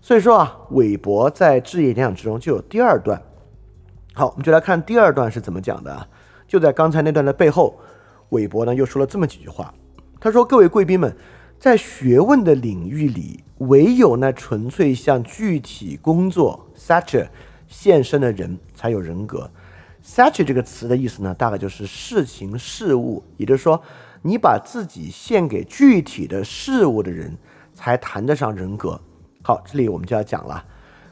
[0.00, 3.20] 所以说啊，韦伯在置业演讲之中就有第二段。
[4.14, 6.08] 好，我们就来看第二段是怎么讲的啊？
[6.46, 7.78] 就在刚才那段的背后，
[8.30, 9.74] 韦伯呢又说了这么几句话。
[10.18, 11.14] 他说：“各位贵宾们，
[11.58, 17.26] 在学问的领域里，唯有那纯粹向具体工作 （such）
[17.66, 19.50] 献身的人才有人格。
[20.04, 23.82] such 这个词的意思呢，大概就是事情、事物，也就是说，
[24.22, 27.36] 你把自己献给具体的事物的人，
[27.74, 29.00] 才谈得上人格。
[29.42, 30.64] 好，这里我们就要讲了，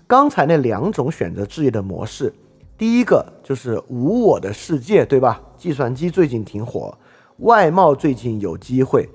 [0.06, 2.32] 刚才那两种选择置业的模式，
[2.78, 5.42] 第一个就是无我的世界，对吧？
[5.58, 6.96] 计算机最近挺火。”
[7.40, 9.06] 外贸最近有机会，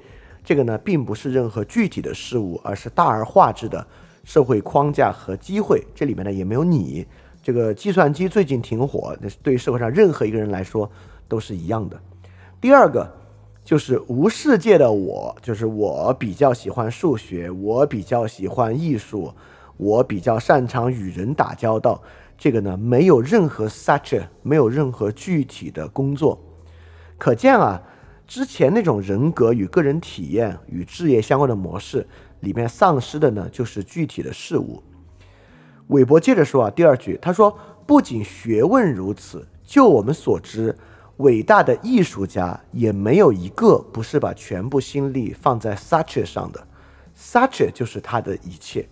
[0.44, 3.86] 这个呢并不是任何具体的事物，而是大而化之的
[4.24, 5.86] 社会框架和机会。
[5.94, 7.06] 这里面呢也没有你。
[7.44, 10.90] 这个计算机最近挺火，那对社会上任何一个人来说
[11.28, 12.00] 都是一样的。
[12.60, 13.12] 第二个
[13.64, 19.34] 就是无世界的我，就是我比较喜欢数学，我比较喜欢艺术，
[19.78, 22.02] 我比较擅长与人打交道。
[22.38, 26.40] 这个呢没有任何 such，没有任何具体的工作，
[27.18, 27.82] 可见啊。
[28.32, 32.08] 之前那种人格与个人体验与置业相关的模式
[32.40, 34.82] 里面丧失的呢，就是具体的事物。
[35.88, 37.54] 韦伯接着说啊，第二句他说，
[37.86, 40.74] 不仅学问如此，就我们所知，
[41.18, 46.68] 伟大的艺术家也没有一个不是把全部心力放在 such 上的
[47.14, 48.88] ，such 就是他的一切，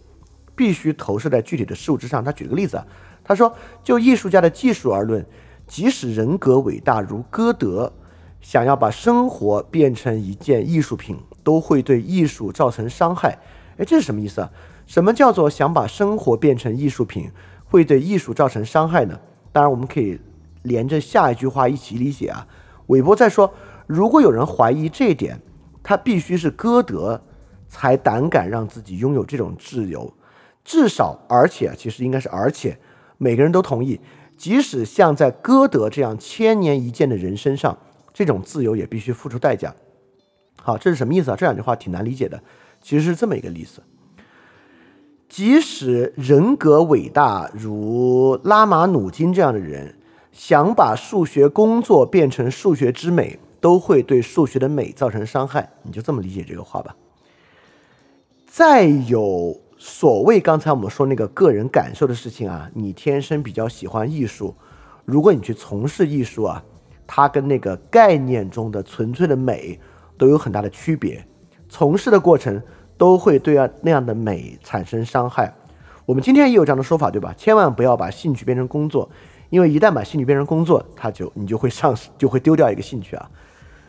[0.54, 2.22] 必须投射在具体的事物之上。
[2.22, 2.86] 他举个例子啊，
[3.24, 5.26] 他说，就艺术家的技术而论，
[5.66, 7.94] 即使人格伟大如歌德。
[8.42, 13.38] 想要把生活变成一件艺术品，都会对艺术造成伤害。
[13.78, 14.52] 哎，这是什么意思啊？
[14.86, 17.30] 什么叫做想把生活变成艺术品，
[17.66, 19.20] 会对艺术造成伤害呢？
[19.52, 20.20] 当然，我们可以
[20.64, 22.48] 连着下一句话一起理解啊。
[22.88, 23.54] 韦伯在说，
[23.86, 25.40] 如果有人怀疑这一点，
[25.84, 27.22] 他必须是歌德
[27.68, 30.12] 才胆敢让自己拥有这种自由。
[30.64, 32.80] 至少，而且，其实应该是而且，
[33.18, 34.00] 每个人都同意，
[34.36, 37.78] 即使像在歌德这样千年一见的人身上。
[38.20, 39.74] 这种自由也必须付出代价。
[40.62, 41.38] 好，这是什么意思啊？
[41.38, 42.38] 这两句话挺难理解的。
[42.82, 43.82] 其实是这么一个意思：
[45.30, 49.96] 即使人格伟大如拉马努金这样的人，
[50.34, 55.72] 想把数学工作变成数学之美，都会对数学的美造成伤害。
[55.84, 56.94] 你就这么理解这个话吧。
[58.46, 64.54] 再有所谓刚才我们说那个个人感受的事情啊，你天生比较喜欢艺术，
[65.06, 66.62] 如果你去从事艺术啊。
[67.12, 69.80] 它跟那个概念中的纯粹的美
[70.16, 71.26] 都有很大的区别，
[71.68, 72.62] 从事的过程
[73.00, 75.52] 都会对啊那样的美产生伤害。
[76.06, 77.34] 我们今天也有这样的说法，对吧？
[77.36, 79.10] 千万不要把兴趣变成工作，
[79.50, 83.28] 因为一旦把兴趣变成工作，它就你就会丧失，就会丢掉一个兴趣啊。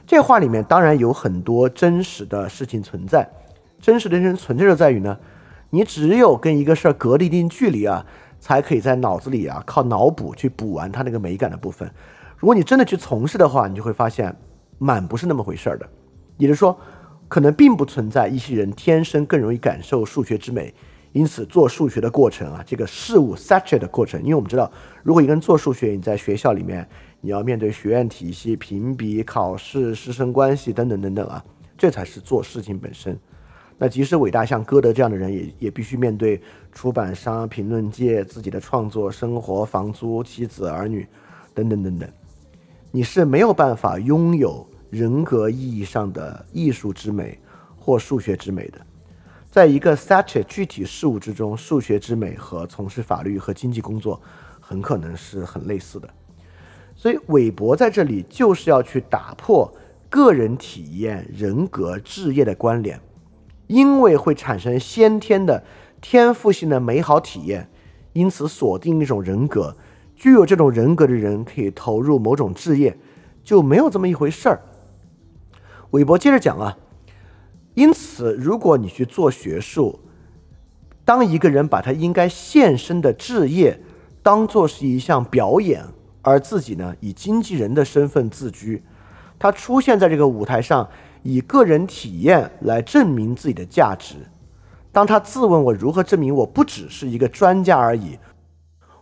[0.06, 3.28] 这话里面当然有很多真实的事情存在，
[3.82, 5.18] 真实的人存在就在于呢，
[5.68, 8.06] 你只有跟一个事儿隔了一定距离啊，
[8.40, 11.90] 才可以在脑子里啊靠脑补去补完它那个美感的部分。
[12.40, 14.34] 如果你真的去从事的话，你就会发现，
[14.78, 15.86] 满不是那么回事儿的。
[16.38, 16.74] 也就是说，
[17.28, 20.72] 可能并不存在一些人天生更容易感受数学之美，
[21.12, 24.18] 因此做数学的过程啊，这个事物 such 的过程。
[24.22, 24.72] 因为我们知道，
[25.02, 26.88] 如果一个人做数学，你在学校里面，
[27.20, 31.44] 你要面对学院体系、评比、考试、师生关系等等等等啊，
[31.76, 33.20] 这才是做事情本身。
[33.76, 36.40] 那即使伟大像歌德这样的人，也也必须面对
[36.72, 41.06] 出版商、评论界、自己的创作、生活、房租、妻子、儿女
[41.52, 42.08] 等等等等。
[42.92, 47.38] 你是没有办法拥有人格意义上的艺术之美
[47.76, 48.80] 或数学之美的。
[49.48, 54.20] 在一个 such 具体事物之中，数学之美和从事法律和经济工作
[54.60, 56.08] 很可能是很类似的。
[56.96, 59.72] 所以，韦伯在这里就是要去打破
[60.08, 63.00] 个人体验、人格、置业的关联，
[63.68, 65.64] 因为会产生先天的
[66.00, 67.70] 天赋性的美好体验，
[68.12, 69.76] 因此锁定一种人格。
[70.20, 72.94] 具有这种人格的人可以投入某种置业，
[73.42, 74.60] 就没有这么一回事儿。
[75.92, 76.76] 韦伯接着讲啊，
[77.72, 79.98] 因此，如果你去做学术，
[81.06, 83.80] 当一个人把他应该献身的置业
[84.22, 85.82] 当做是一项表演，
[86.20, 88.82] 而自己呢以经纪人的身份自居，
[89.38, 90.86] 他出现在这个舞台上，
[91.22, 94.16] 以个人体验来证明自己的价值。
[94.92, 98.18] 当他自问我如何证明我不只是一个专家而已。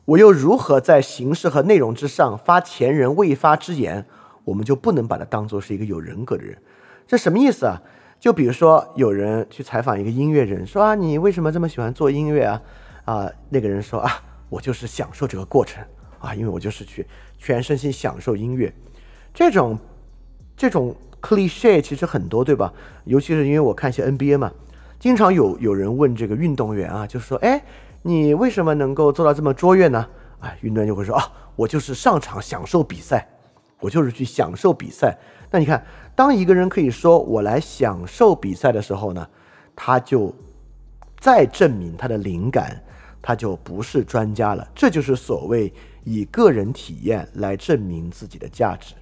[0.08, 4.06] 我又如何在形式和内容之上发前人未发之言？
[4.44, 6.56] 我们就不能把它当做是一个有人格的人？
[7.06, 7.82] 这什么意思啊？
[8.18, 12.62] 就比如说有人去采访一个音乐人，说啊，你为什么这么喜欢做音乐啊？
[13.04, 14.10] 啊，那个人说啊，
[14.48, 15.84] 我就是享受这个过程，
[16.20, 18.72] 啊，因为我就是去全身心享受音乐。
[19.34, 19.78] 这种
[20.56, 22.72] 这种 cliche 其实很多，对吧？
[23.04, 24.50] 尤其是因为我看一些 NBA 嘛，
[24.98, 27.62] 经常有有人问这个运动员啊，就是说，哎，
[28.02, 30.06] 你为什么能够做到这么卓越呢？
[30.40, 33.28] 哎，运动员就会说啊，我就是上场享受比赛，
[33.80, 35.18] 我就是去享受比赛。
[35.50, 35.84] 那你看，
[36.14, 39.26] 当一个人可以说我来享受比赛的时候呢，
[39.74, 40.34] 他就
[41.18, 42.80] 再证明他的灵感，
[43.20, 44.66] 他就不是专家了。
[44.74, 45.72] 这就是所谓
[46.04, 48.94] 以个人体验来证明自己的价值。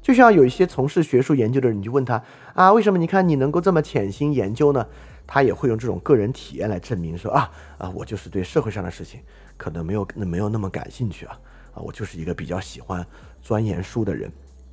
[0.00, 2.22] 就像有一些从事学术研究的人，你就问他
[2.54, 4.86] 啊，为什么你看你能够这么潜心研究呢？
[5.32, 9.20] 他也会用这种个人体验来证明说啊啊，我就是对社会上的事情
[9.56, 11.38] 可能没有那没有那么感兴趣啊
[11.72, 13.06] 啊，我就是一个比较喜欢
[13.40, 14.28] 钻研书的人。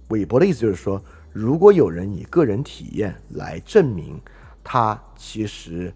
[0.07, 0.99] 韦伯的意思就是说，
[1.31, 4.19] 如果有人以个人体验来证明
[4.63, 5.93] 他其实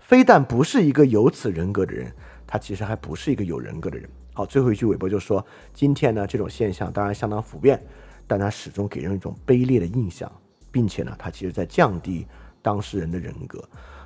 [0.00, 2.12] 非但不是一个有此人格的人，
[2.48, 4.10] 他其实还不是一个有人格的人。
[4.32, 7.80] 好，最后一句韦伯就说，今天呢这种现象当然相当普遍。
[8.26, 10.32] 但他始终给人一种卑劣的印象，
[10.72, 12.26] 并且呢，他其实在降低
[12.64, 13.62] 当事人的人格。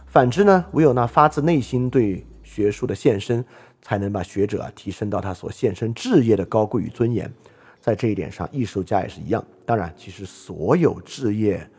[0.06, 3.44] 反之呢，唯有那发自内心对学术的献身，
[3.80, 7.32] 才能把学者啊提升到他所献身志业的高贵与尊严。
[7.80, 9.42] 在这一点上，艺术家也是一样。
[9.64, 11.70] 当然，其实所有志业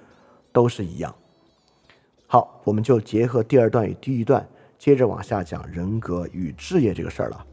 [0.53, 1.13] 都是一样。
[2.25, 7.45] 好，我们就结合第二段与第一段，接着往下讲人格与志业这个事儿了。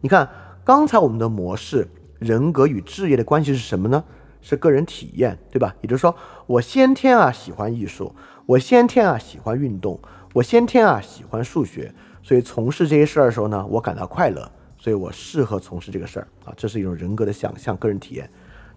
[0.00, 0.30] 你看，
[0.64, 1.88] 刚才我们的模式。
[2.18, 4.02] 人格与志业的关系是什么呢？
[4.48, 5.74] 是个人体验，对吧？
[5.80, 6.14] 也就是说，
[6.46, 8.14] 我先天啊喜欢艺术，
[8.46, 9.98] 我先天啊喜欢运动，
[10.34, 18.30] 我先天啊喜欢数学，所以从事这些事儿的时候呢，我感到快乐，所以我适合从事这个事儿啊，这是一种人格的想象，个人体验。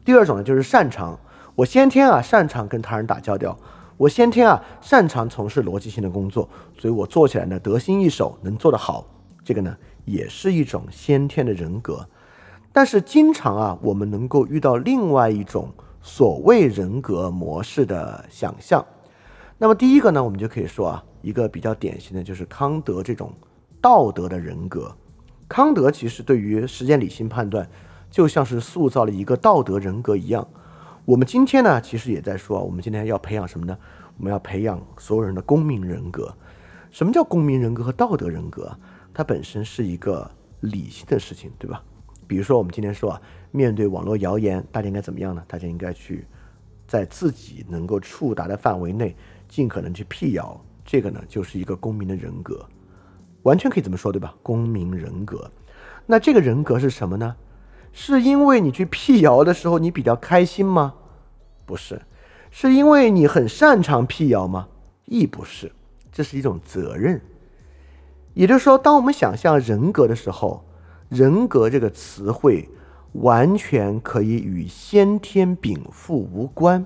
[0.04, 1.16] 第二种呢，就是擅长，
[1.54, 3.56] 我先天啊擅长跟他人打交道，
[3.96, 9.06] 我先天啊擅长从事逻辑性的工作，所以我做起来呢得心应手，能做得好，
[9.44, 12.04] 这个呢也是一种先天的人格。
[12.80, 15.70] 但是经常啊，我们能够遇到另外一种
[16.02, 18.86] 所谓人格模式的想象。
[19.58, 23.34] 那么第一个呢，我们就可以说啊，一个比较典型的就是康德这种
[23.82, 24.96] 道德的人格。
[25.50, 27.70] 康德其实对于实践理性判断，
[28.10, 30.48] 就像是塑造了一个道德人格一样。
[31.04, 33.78] 我们今天呢，其实也在说，我们今天要培养什么呢？
[34.18, 36.34] 我们要培养所有人的公民人格。
[36.92, 38.74] 什么叫公民人格和道德人格？
[39.13, 41.84] 它本身是一个理性的事情，对吧？
[42.30, 45.44] 比如说，我们今天说啊，面对网络谣言，大家应该怎么样呢？
[45.48, 46.28] 大家应该去
[46.88, 49.15] 在自己能够触达的范围内，
[49.48, 50.63] 尽可能去辟谣。
[50.86, 52.63] 这个呢，就是一个公民的人格，
[53.42, 54.36] 完全可以这么说，对吧？
[54.44, 55.50] 公民人格。
[56.06, 57.36] 那这个人格是什么呢？
[57.92, 60.94] 是因为你去辟谣的时候你比较开心吗？
[61.65, 62.04] 不是，
[62.52, 64.68] 是因为你很擅长辟谣吗？
[65.06, 65.72] 亦不是，
[66.12, 67.20] 这是一种责任。
[68.36, 70.63] 也就是说，当我们想象人格的时候。
[71.10, 72.69] 人格这个词汇
[73.13, 76.86] 完全可以与先天禀赋无关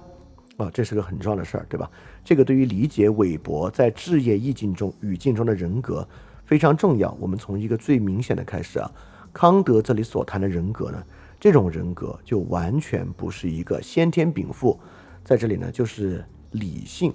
[0.56, 1.92] 啊，这是个很重要的事儿，对吧？
[2.24, 6.08] 这个对于理解韦伯在置业意境中语境中的人格
[6.46, 7.16] 非常重要。
[7.20, 8.90] 我们从一个最明显的开始啊，
[9.34, 11.04] 康德这里所谈的人格呢，
[11.38, 14.80] 这种人格就完全不是一个先天禀赋，
[15.22, 17.14] 在这里呢就是理性。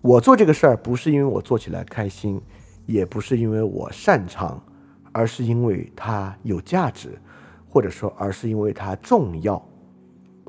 [0.00, 2.40] 我做这个事儿不是因为我做起来开心，
[2.86, 4.58] 也不是因为我擅长。
[5.12, 7.18] 而是因为它有价值，
[7.68, 9.62] 或者说，而是因为它重要。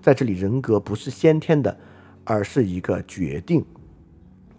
[0.01, 1.77] 在这里，人格不是先天的，
[2.23, 3.63] 而是一个决定。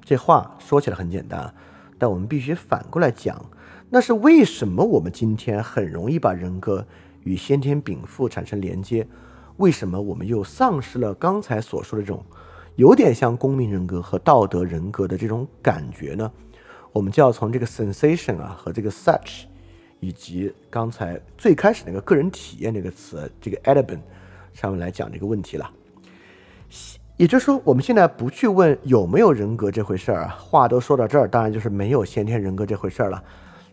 [0.03, 1.53] 这话说起来很简单，
[1.99, 3.45] 但我们必须反过来讲，
[3.91, 6.87] 那是为什么我们今天很容易把人格
[7.23, 9.07] 与先天禀赋产生连接？
[9.57, 12.25] 为什么我们又丧失了刚才所说的这种
[12.77, 16.31] 有点像公民人格和道德人格的这种感觉呢？
[16.93, 19.45] 我们就要从这个 sensation 啊和这个 such。
[20.05, 24.01] 以及刚才最开始那个个人体验这个词，这个 element
[24.53, 25.71] 上面来讲这个问题了。
[27.17, 33.25] 也就是说，我们现在不去问有没有人格这回事儿啊，话都说到这儿，当然就是没有先天人格这回事儿了。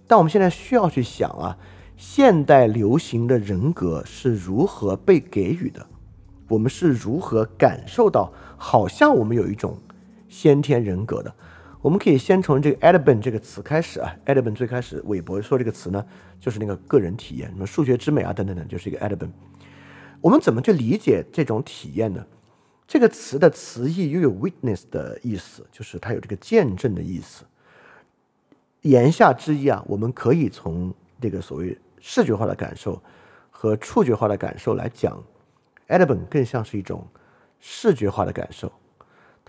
[0.08, 1.58] 但我们现在需要去想啊，
[1.98, 5.86] 现代流行的人格是如何被给予的？
[6.48, 9.78] 我们是如何感受到好像我们有一种
[10.30, 11.36] 先天人格的？
[11.82, 16.06] 我们可以先从这个 element 这个词开始啊，element 最开始韦伯说这个词呢，
[16.40, 19.32] 就是那个个人体验，什么数学之美啊等等等，就是一个 element。
[20.22, 22.24] 我们怎么去理解这种体验呢？
[22.88, 27.46] 这个词的词义又有 witness 的意思，就是它有这个见证的意思。
[28.82, 33.02] 言下之意啊，我们可以从这个所谓视觉化的感受
[33.50, 35.20] 和触觉化的感受来讲
[35.88, 37.08] ，element 更像是一种
[37.60, 38.72] 视觉化的感受。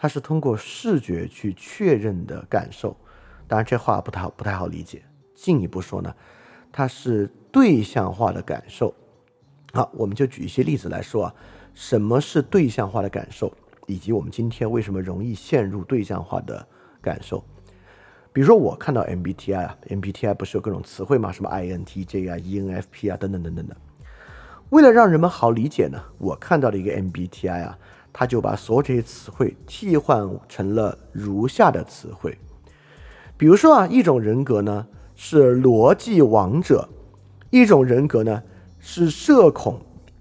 [0.03, 2.97] 它是通过视觉去确认的感受，
[3.47, 5.01] 当然这话不太好不太好理解。
[5.33, 6.13] 进一步说呢，
[6.73, 8.93] 它是对象化的感受。
[9.73, 11.35] 好，我们就举一些例子来说啊，
[11.73, 13.53] 什么是对象化的感受，
[13.87, 16.67] 以及我们今天为什么容易陷入对象化的
[17.01, 17.45] 感受。
[18.33, 21.31] 比如说，我看到 MBTI 啊，MBTI 不是有各种词汇吗？
[21.31, 23.77] 什么 INTJ 啊、ENFP 啊，等等等等的。
[24.71, 27.79] 为了让人们好理解呢，我看到的一个 MBTI 啊，
[28.13, 32.37] 他就把所有这些词汇替换成了如下的词汇。
[33.37, 34.87] 比如说啊，一种人格呢
[35.17, 36.89] 是逻辑王者，
[37.51, 38.43] 一种人格呢
[38.79, 39.81] 是社恐，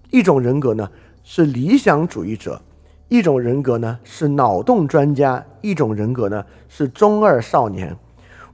[0.09, 0.89] 一种人格呢
[1.23, 2.61] 是理想主义者，
[3.09, 7.95] 一种人格呢是脑洞专家，一种人格呢是中二少年。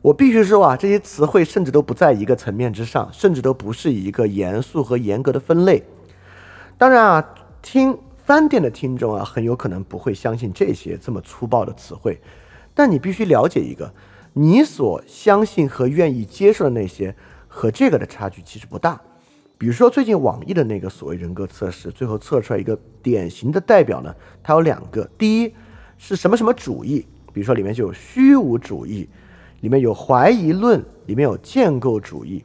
[0.02, 5.84] 我必须说啊，这些词汇甚至都不在一个层面之上，甚至都不是一个严肃和严格的分类。
[6.78, 7.30] 当然啊，
[7.62, 12.20] 听三店的听众啊，很有可能不会相信这些这么粗暴的词汇，
[12.74, 13.90] 但你必须了解一个。
[14.34, 17.16] 你所相信和愿意接受的那些，
[17.48, 19.02] 和这个的差距其实不大。
[19.58, 24.14] 比如说，最近网易的那个所谓人格测试，最后测出来一个典型的代表呢，
[24.44, 25.54] 它有两个：第一
[25.98, 29.08] 是什么什么主义，比如说里面就有虚无主义，
[29.62, 32.44] 里面有怀疑论，里面有建构主义；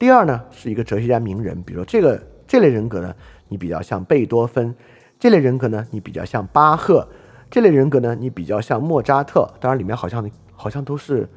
[0.00, 3.14] 第二呢是一个哲学家名人，比如说这个这类人格呢，
[3.48, 4.74] 你比较像贝多芬；
[5.22, 7.06] 这类人格呢，你比较像巴赫；
[7.48, 9.48] 这类人格呢，你比较像莫扎特。
[9.60, 10.28] 当然，里面好像。
[10.54, 11.28] 好像都是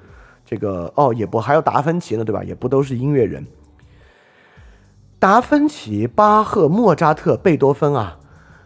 [0.43, 2.43] 这个哦，也不还有达芬奇呢，对吧？
[2.43, 3.45] 也不都是音乐人。
[5.19, 8.17] 达芬奇、巴赫、莫扎特、贝多芬啊，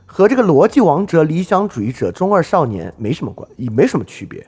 [0.05, 4.45] 和这个逻辑王者、理想主义者、中二少年没什么关，也没什么区别。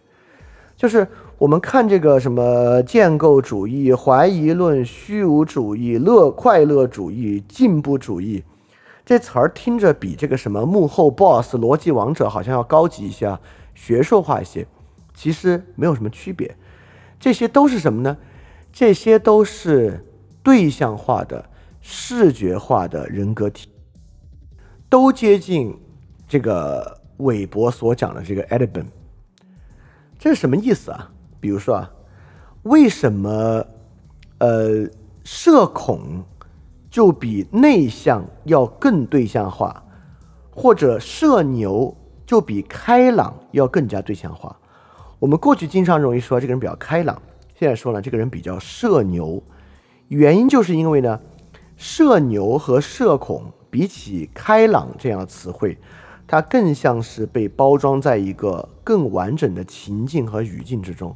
[0.75, 1.07] 就是
[1.37, 8.43] 我们看这个什么建构主义、怀疑论、虚无主义、乐快乐主义、进步主义，
[9.11, 13.41] 这词儿听着比这个什么幕后 boss、逻辑王者好像要高级一些啊，
[13.75, 14.65] 学术化一些。
[15.13, 16.55] 其实没有什么区别，
[17.19, 18.15] 这些都是什么呢？
[18.71, 20.05] 这些都是
[20.41, 21.49] 对象化的、
[21.81, 23.67] 视觉化的人格体，
[24.87, 25.77] 都接近
[26.25, 28.87] 这个韦伯所讲的这个 e d i b a n
[30.17, 31.11] 这是什么意思啊？
[31.41, 31.91] 比如说啊，
[32.63, 33.65] 为什么
[34.37, 34.87] 呃
[35.25, 36.23] 社恐
[36.91, 39.81] 就比内向要更对象化，
[40.53, 44.53] 或者社牛就比开朗要更加对象化？
[45.17, 47.19] 我们过去经常容易说这个人比较开朗，
[47.57, 49.41] 现在说呢，这个人比较社牛，
[50.09, 51.17] 原因就是因为呢，
[51.77, 55.77] 社牛和社恐比起开朗这样的词汇，
[56.27, 61.15] 它更像是被包装在一个更完整的情境和语境之中。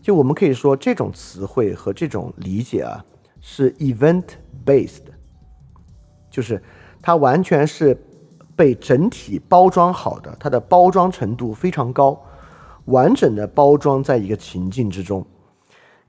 [0.00, 3.04] 就我们可以说，这种词汇和这种理解啊，
[3.40, 4.24] 是 event
[4.64, 5.04] based，
[6.30, 6.62] 就是
[7.02, 7.98] 它完全是
[8.54, 12.22] 被整体包装好的，它的包装程度非常高。
[12.86, 15.24] 完整的包装在一个情境之中，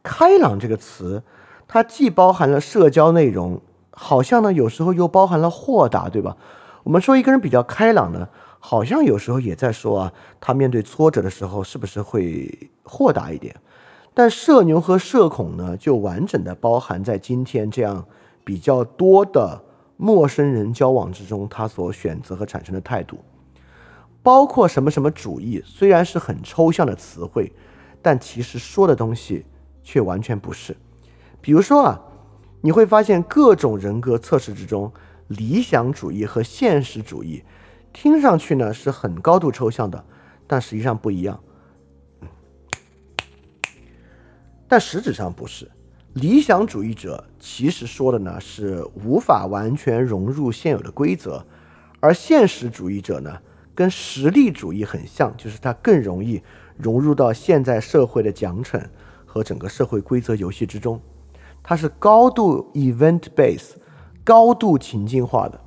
[0.01, 1.21] 开朗这个词，
[1.67, 3.61] 它既包含了社交内容，
[3.91, 6.38] 好像呢有时候又包含了豁达，对吧？
[6.84, 8.27] 我们说一个人比较开朗呢，
[8.57, 13.55] 好像有时候也在说啊，他面对挫折的时候是不是会豁达一点？
[14.14, 18.05] 但社牛和社恐呢，就完整的包含在今天这样
[18.43, 19.64] 比较多的
[19.95, 23.18] 陌生人交往之中，他所选择和产生的态度。
[24.22, 27.51] 包括什么什么主义，虽然是很抽象的词汇，
[28.01, 29.45] 但其实说的东西
[29.82, 30.76] 却完全不是。
[31.39, 32.01] 比如说啊，
[32.62, 34.91] 你会发现各种人格测试之中，
[35.28, 37.43] 理想主义和现实主义
[37.93, 40.03] 听上去呢是很高度抽象的，
[40.45, 41.39] 但实际上不一样。
[44.72, 45.69] 但实质上不是。
[46.13, 51.45] 理想主义者其实说的呢是无法完全融入现有的规则，
[51.99, 53.38] 而现实主义者呢？
[53.76, 56.41] 跟实力主义很像，就是它更容易
[56.78, 58.82] 融入到现在社会的奖惩
[59.26, 61.01] 和整个社会规则游戏之中。
[61.61, 63.72] 它是高度 event base，
[64.24, 65.59] 高度情境化的。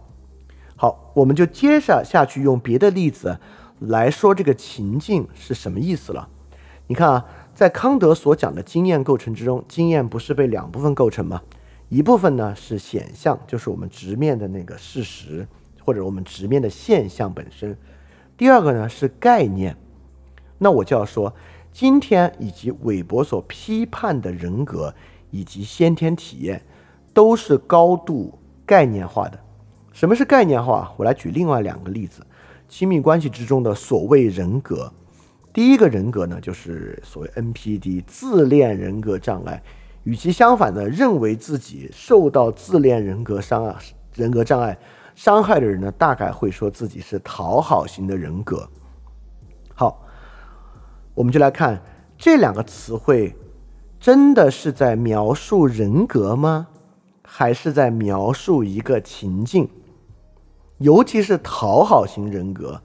[0.77, 3.39] 好，我们就接着下去用别的例子
[3.81, 6.27] 来说这个情境是什么意思了。
[6.87, 7.25] 你看啊，
[7.55, 11.41] 在康德所讲的经验构成之中，经验不是被两部分构成吗？
[11.89, 15.47] 一部分呢是显象，就是我们直面的那个事实，
[15.85, 17.79] 或者我们直面的现象本身。
[18.37, 19.77] 第二个呢是概念，
[20.59, 21.33] 那我就要说，
[21.71, 24.93] 今天以及韦伯所批判的人格
[25.31, 26.61] 以及先天体验，
[27.13, 28.37] 都是高度
[28.67, 29.39] 概念化的。
[29.93, 30.93] 什么是概念化？
[30.97, 32.27] 我来举另外两个例子：
[32.69, 34.93] 亲密关系之中的所谓人格。
[35.55, 39.63] 第一个人格呢，就是所谓 NPD 自恋人格障碍。
[40.03, 43.79] 与其相反的，认为自己受到自恋人格伤啊
[44.15, 44.77] 人格障碍。
[45.15, 48.69] 伤害的人呢，大概会说自己是讨好型的人格。
[49.73, 50.05] 好，
[51.15, 51.81] 我们就来看
[52.19, 53.37] 这两个词汇，
[54.01, 56.67] 真的是在描述人格吗？
[57.23, 59.71] 还是在描述一个情境？
[60.79, 62.83] 尤其是讨好型人格，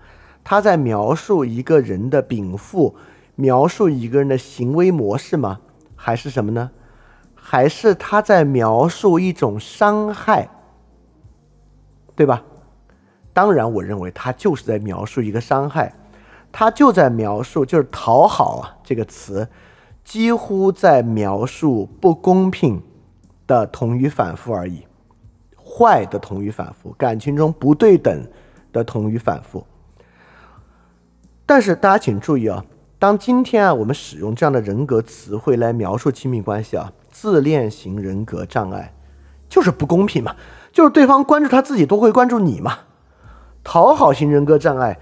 [0.50, 2.96] 他在描述一个人的禀赋，
[3.36, 5.60] 描述一个人的行为模式吗？
[5.96, 6.72] 还是什么呢？
[7.36, 10.50] 还是他在描述一种伤害？
[12.16, 12.44] 对吧？
[13.32, 15.94] 当然，我认为他就是在描述一个伤害，
[16.52, 19.48] 他就在描述，就是讨好啊这个词，
[20.04, 22.82] 几乎在描述不公平
[23.46, 24.82] 的同语反复而已，
[25.64, 28.28] 坏的同语反复，感情中不对等
[28.74, 29.64] 的同语反复。
[31.50, 32.64] 但是大家请注意啊，
[33.00, 38.94] 当今天啊我们使用这样的人格词汇来描述亲密关系啊，自恋型人格障碍
[39.50, 40.36] 就是不公平嘛。
[40.72, 42.78] 就是对方关注他自己，都会关注你嘛？
[43.64, 45.00] 讨好型人格障碍，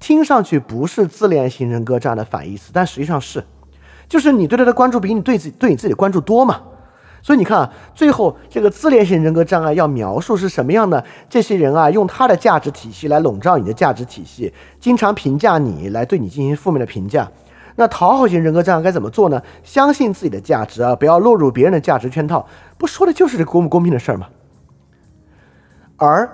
[0.00, 3.44] 听上去不是自恋型人格障碍的反义词，但实际上是，
[4.08, 6.60] 就是你对他的关注比你对自己对你自己的关注多嘛？
[7.22, 11.04] 所以你看啊，最后这个自恋型人格障碍要描述是什么样的？
[11.30, 17.30] 这些人啊，用他的价值体系来笼罩你的价值体系，经常评价你，来对你进行负面的评价。
[17.76, 19.40] 那讨好型人格障碍该怎么做呢？
[19.62, 22.46] 相信自己的价值啊，不要落入别人的价值圈套。
[22.76, 24.28] 不说的就是这公不公平的事儿吗？
[25.96, 26.28] 而，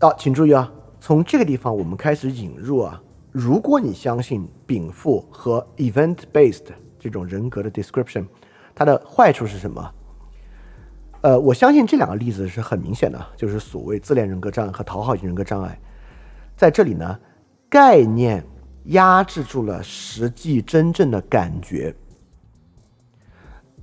[0.00, 0.70] 啊，请注意啊，
[1.00, 3.00] 从这个地方我们开始引入啊，
[3.32, 6.66] 如果你相信禀赋和 event-based
[7.00, 8.26] 这种人格的 description，
[8.76, 9.90] 它的坏处是什么？
[11.22, 15.76] 呃，我相信这两个例子是很明显的，就是所谓自恋人格障碍和讨好型人格障碍，
[16.56, 17.18] 在这里呢，
[17.68, 18.44] 概念
[18.84, 21.92] 压制住了实际真正的感觉。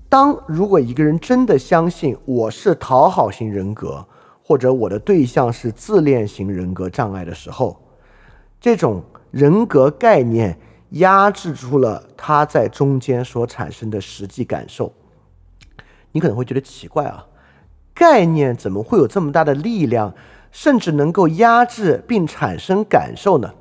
[0.08, 4.08] 当如果一个人真的相信我是讨好型人格，
[4.44, 7.82] 或者我的对象是自恋型人格障碍的时候，
[8.62, 10.58] 这种人格概念
[10.94, 14.94] 压制住了他在中间所产生的实际感受。
[16.12, 17.28] 你可能会觉得奇怪啊，
[17.94, 20.14] 概念怎么会有这么大的力量，
[20.52, 23.54] 甚至能够压制并产生感受呢？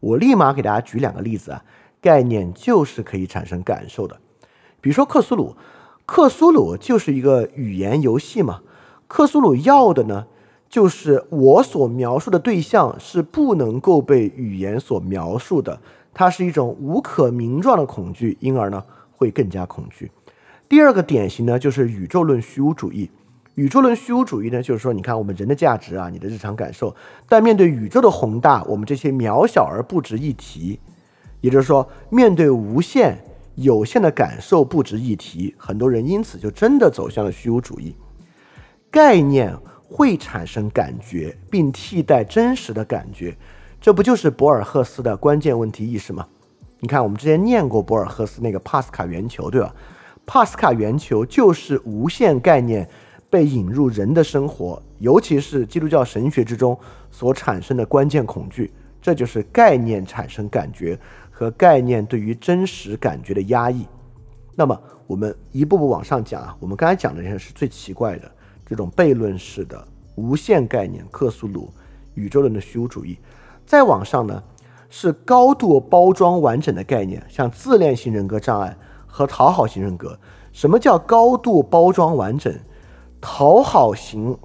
[0.00, 1.64] 我立马给大家举两个例子啊，
[2.00, 4.18] 概念就是可以产生感受的。
[4.80, 5.56] 比如说克苏鲁，
[6.04, 8.62] 克苏鲁就是一个语言游戏嘛。
[9.06, 10.26] 克苏鲁要的呢，
[10.68, 15.80] 就是我所描述的对象是不能够被语言所描述的，
[16.14, 20.10] 它是一种无可名状的恐惧，因而呢会更加恐惧。
[20.68, 23.10] 第二个典型呢，就是宇宙论虚无主义。
[23.54, 26.94] 宇宙论虚无主义呢，就是说，你看我们人的价值啊，你的日常感受，
[27.28, 30.80] 但面对宇宙的宏大，我们这些渺小而不值一提。
[31.42, 33.22] 也就是说，面对无限
[33.56, 37.94] 有限的感受不值一提，很多人因此就真的走向了虚无主义。
[38.90, 39.54] 概念
[39.86, 43.36] 会产生感觉，并替代真实的感觉，
[43.82, 46.24] 这不就是博尔赫斯的关键问题意识吗？
[46.78, 49.74] 你看，我们之前念过博尔赫斯那个帕斯卡圆球，对吧？
[50.24, 52.88] 帕斯卡圆球就是无限概念
[53.28, 56.78] 被引入人的生活，尤其是基督教神学之中
[57.10, 60.96] 所产生的关键恐惧，这就是概念产生感觉
[61.28, 63.84] 和概念对于真实感觉的压抑。
[64.54, 68.30] 那么，我们一步步往上讲啊，我们刚才讲的这些是最奇怪的。
[68.64, 71.68] 这种悖论式的无限概念，克苏鲁
[72.14, 73.18] 宇宙论的虚无主义，
[73.72, 74.42] 再往上呢，
[74.90, 80.18] 是高度包装完整的概念，像自恋型人格障碍和讨好型人格。
[80.52, 82.54] 什么叫高度包装完整？
[83.18, 84.36] 讨好型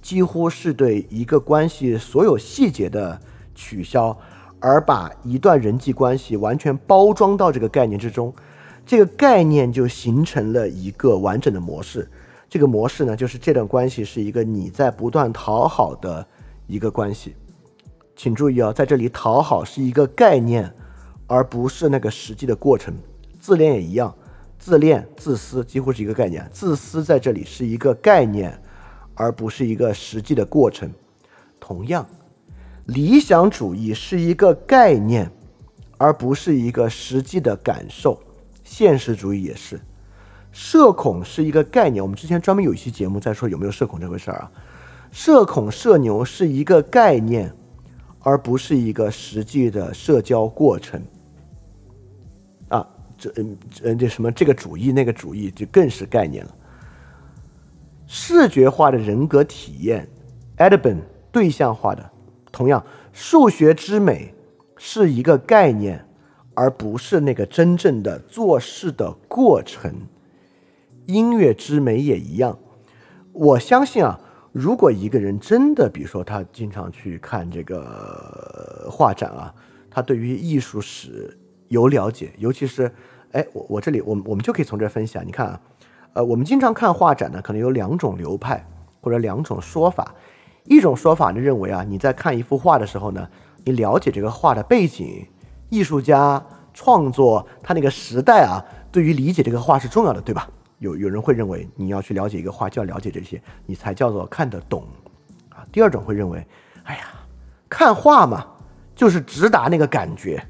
[0.00, 3.20] 几乎是对一个关系所有细节的
[3.52, 4.16] 取消，
[4.60, 8.32] 而把一段人际关系完全包装到这个概念之中，
[8.86, 12.08] 这个概念就形成了一个完整的模式。
[12.48, 16.24] 这个模式呢，就是这段关系是一个你在不断讨好的
[16.68, 17.34] 一个关系，
[18.22, 20.72] 请注意啊，在这里讨好是一个概念，
[21.26, 22.94] 而不是那个实际的过程。
[23.40, 24.14] 自恋也一样，
[24.60, 28.56] 自恋、自私几乎是一个概念，自私在这里是一个概念，
[29.16, 30.88] 而不是一个实际的过程。
[31.58, 32.06] 同样，
[32.86, 35.28] 理想主义是一个概念，
[35.98, 38.22] 而不是一个实际的感受。
[38.62, 39.80] 现实主义也是。
[40.52, 44.52] 社恐是一个概念，我们之前专门有一期节目在说有没有社恐这回事儿啊。
[45.10, 47.52] 社恐社牛是一个概念，
[48.22, 51.02] 而不是一个实际的社交过程。
[52.68, 52.86] 啊，
[53.18, 56.54] 这嗯嗯这什么这个主义那个主义就更是概念了。
[58.06, 60.08] 视觉化的人格体验
[60.58, 61.00] e d i b n
[61.30, 62.10] 对象化的，
[62.50, 64.34] 同样数学之美
[64.76, 66.04] 是一个概念，
[66.54, 69.94] 而不是那个真正的做事的过程。
[71.06, 72.58] 音乐之美也一样，
[73.32, 74.20] 我相信啊，
[74.52, 79.52] 如果一个人真的，比如说他经常去看这个画展啊，
[79.90, 81.38] 他对于艺术史
[81.68, 82.92] 有了解，尤其是，
[83.32, 85.60] 哎，我我这里我我们就可以从这分析啊，你看啊，
[86.12, 88.66] 呃，我们经常看画展呢，可能有两种流派
[89.00, 90.14] 或者两种说法。
[90.64, 93.26] 一种说法呢，认为啊，你在看一幅画的时候呢，
[93.64, 95.26] 你了解这个画的背景、
[95.70, 96.44] 艺术家
[96.74, 100.48] 创作他那个时代啊，对于理解这个画是重要的，对吧？
[100.82, 104.84] 有有人会认为你要去了解一个画，就要了解这些，你才叫做看得懂
[105.48, 105.64] 啊。
[105.70, 106.44] 第二种会认为，
[106.82, 107.04] 哎呀，
[107.68, 108.44] 看画嘛，
[108.96, 110.44] 就是直达那个感觉，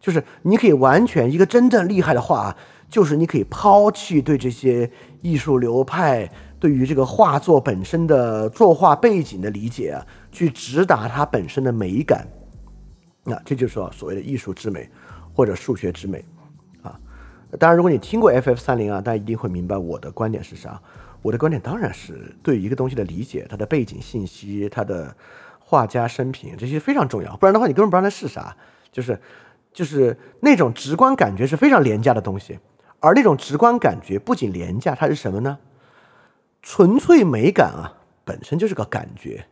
[0.00, 2.56] 就是你可以完全一个真正厉害的画，
[2.88, 6.30] 就是你可以抛弃对这些艺术流派。
[6.58, 10.00] 对于这个画作本身的作画背景的理解啊，
[10.32, 12.26] 去直达它本身的美感，
[13.24, 14.88] 那这就是说所谓的艺术之美
[15.34, 16.24] 或者数学之美。
[17.58, 20.80] 当然，如果你听过 FF 三零啊，大家一定会明白我的观点是啥。
[21.22, 25.14] 我的观点当然是对一个东西的理解，它的背景信息、它的
[25.58, 27.36] 画家生平这些非常重要。
[27.36, 28.56] 不然的话，你根本不知道它是啥。
[28.92, 29.20] 就是
[29.72, 32.58] 就是那种直观感觉是非常廉价的东西，
[33.00, 35.58] 而那种直观感觉不仅廉价，它是什么呢？
[36.62, 39.46] 纯粹美感啊，本身就是个感觉。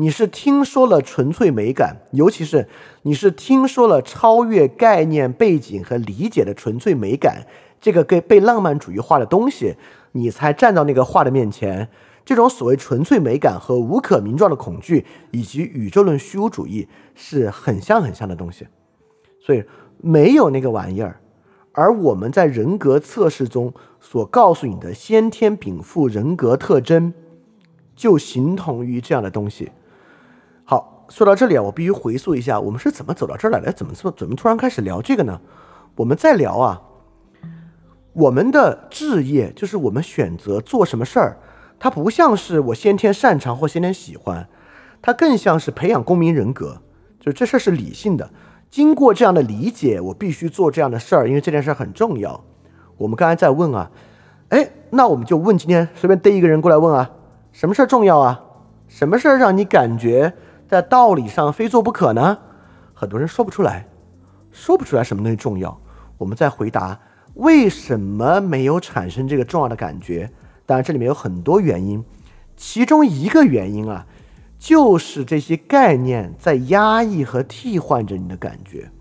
[0.00, 2.66] 你是听说了纯粹美感，尤其是
[3.02, 7.46] 你是听说了超越概念背景和理解的纯粹美感，
[7.78, 9.76] 这个被被浪漫主义化的东西，
[10.12, 11.90] 你才站到那个画的面前。
[12.24, 18.66] 这种所谓纯粹美感和无可名状的恐惧，以及宇宙论虚无主义是很像很像的东西。
[19.38, 19.62] 所以
[19.98, 21.20] 没有那个玩意儿。
[21.72, 27.12] 而我们在人格测试中所告诉你的先天禀赋人格特征，
[27.94, 29.70] 就形同于这样的东西。
[31.10, 33.72] 说到这里啊，我必须回溯一下，我们是怎么走到这儿来的？
[33.72, 35.40] 怎么怎么突然开始聊这个呢？
[35.96, 36.80] 我们在聊啊，
[38.12, 41.38] 我们的志业就是我们选择做什么事儿，
[41.80, 44.48] 它不像是我先天擅长或先天喜欢，
[45.02, 46.80] 它更像是培养公民人格，
[47.18, 48.30] 就这事儿是理性的。
[48.70, 52.40] 经过这样的理解，我必须做这样的事儿，因为这件事儿很重要。
[52.96, 53.90] 我们刚才在问啊，
[54.50, 57.10] 哎，那我们就问今天随便逮一个人过来问啊，
[57.50, 58.40] 什么事儿重要啊？
[58.86, 60.32] 什么事儿让你感觉
[60.70, 62.38] 在道理上非做不可呢？
[62.94, 63.88] 很多人说不出来，
[64.52, 65.76] 说不出来什么东西重要。
[66.16, 67.00] 我们再回答
[67.34, 70.30] 为什么没有产生这个重要的感觉？
[70.66, 72.04] 当然这里面有很多原因，
[72.56, 74.06] 其中一个原因啊。
[74.60, 78.92] 就是这些概念在压抑和替换着你的感觉。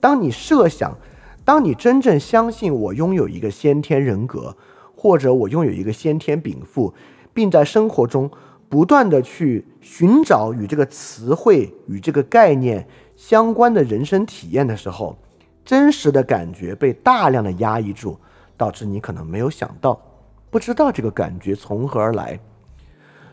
[0.00, 0.96] 当你设想，
[1.44, 4.56] 当你真正相信我拥有一个先天人格，
[4.96, 6.94] 或者我拥有一个先天禀赋，
[7.32, 8.28] 并在生活中
[8.70, 15.18] 不断的去寻找与这个词汇与这个概念相关的人生体验的时候，
[15.64, 18.16] 真实的感觉被大量的压抑住，
[18.56, 20.00] 导致你可能没有想到，
[20.50, 22.38] 不知道这个感觉从何而来。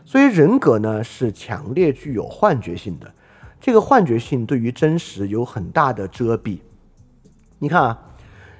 [0.04, 3.08] 所以人格呢是强烈具有幻觉性的，
[3.60, 6.58] 这个幻觉性对于真实有很大的遮蔽。
[7.60, 7.98] 你看啊，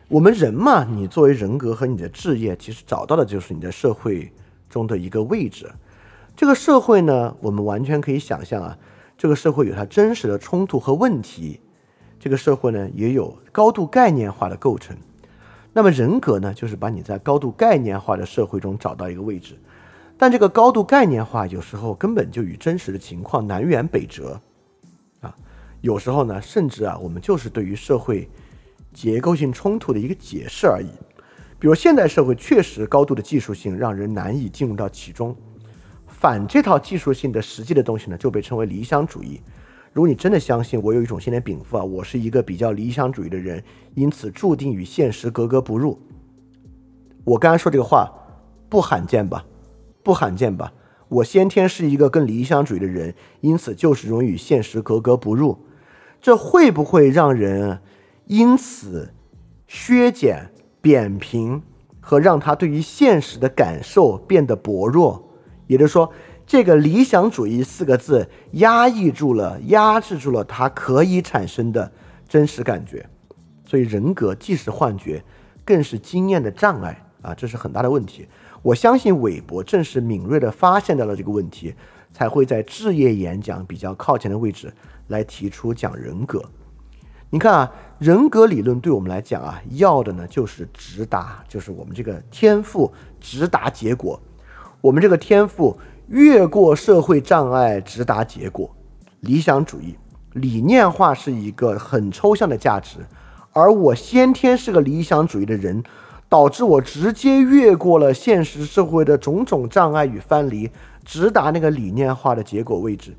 [0.06, 4.32] 我们人嘛，你作为人格和你的置业，其实找到的就是你在社会
[4.70, 5.68] 中的一个位置。
[6.38, 8.78] 这个社会呢，我们完全可以想象啊，
[9.16, 11.58] 这个社会有它真实的冲突和问题。
[12.20, 14.96] 这个社会呢，也有高度概念化的构成。
[15.72, 19.58] 那么人格呢，就是把你在高度概念化的社会中找到一个位置。
[20.16, 24.40] 但这个高度概念化有时候根本就与真实的情况南辕北辙，
[25.20, 25.34] 啊，
[25.80, 28.30] 有时候呢，甚至啊，我们就是对于社会
[28.94, 30.90] 结构性冲突的一个解释而已。
[31.58, 35.34] 比如现代社会确实高度的技术性让人难以进入到其中，
[36.18, 39.40] 反这套技术性的实际的东西呢，就被称为理想主义。
[39.92, 43.62] 如果你真的相信我有一种先天禀赋啊，我是一个比较理想主义的人，
[43.94, 45.96] 因此注定与现实格格不入。
[47.22, 48.12] 我刚才说这个话
[48.68, 49.44] 不罕见吧？
[50.02, 50.72] 不罕见吧？
[51.08, 55.56] 我先天是一个更理想主义的人，因此就是容易与现实格格不入。
[56.20, 57.78] 这会不会让人
[58.26, 59.14] 因此
[59.68, 60.50] 削减、
[60.80, 61.62] 扁平
[62.00, 65.27] 和让他对于现实的感受变得薄弱？
[65.68, 66.12] 也就是说，
[66.44, 71.92] 这个理想主义四个字压抑住了、压制住了他可以产生的
[72.28, 73.08] 真实感觉。
[73.64, 75.22] 所以，人格既是幻觉，
[75.64, 77.34] 更是经验的障碍啊！
[77.34, 78.26] 这是很大的问题。
[78.62, 81.74] 我相信韦伯正是敏锐地发现到了这个问题，
[82.10, 84.72] 才会在置业演讲比较靠前的位置
[85.08, 86.42] 来提出讲人格。
[87.30, 92.90] 你看啊，人格理论对我们来讲啊，要的呢就是直达，就是我们这个天赋
[93.20, 94.18] 直达结果。
[94.80, 98.74] 我们这个天赋越过社会障碍，直达结果。
[99.20, 99.96] 理想主义
[100.32, 102.98] 理念化是一个很抽象的价值，
[103.52, 105.82] 而我先天是个理想主义的人。
[106.30, 110.70] 导致我直接越过了现实社会的种种障碍与藩篱，
[111.02, 113.16] 直达那个理念化的结果位置。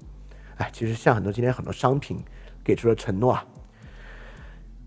[0.58, 2.20] 哎，其实像很多今天很多商品
[2.64, 3.44] 给出了承诺啊。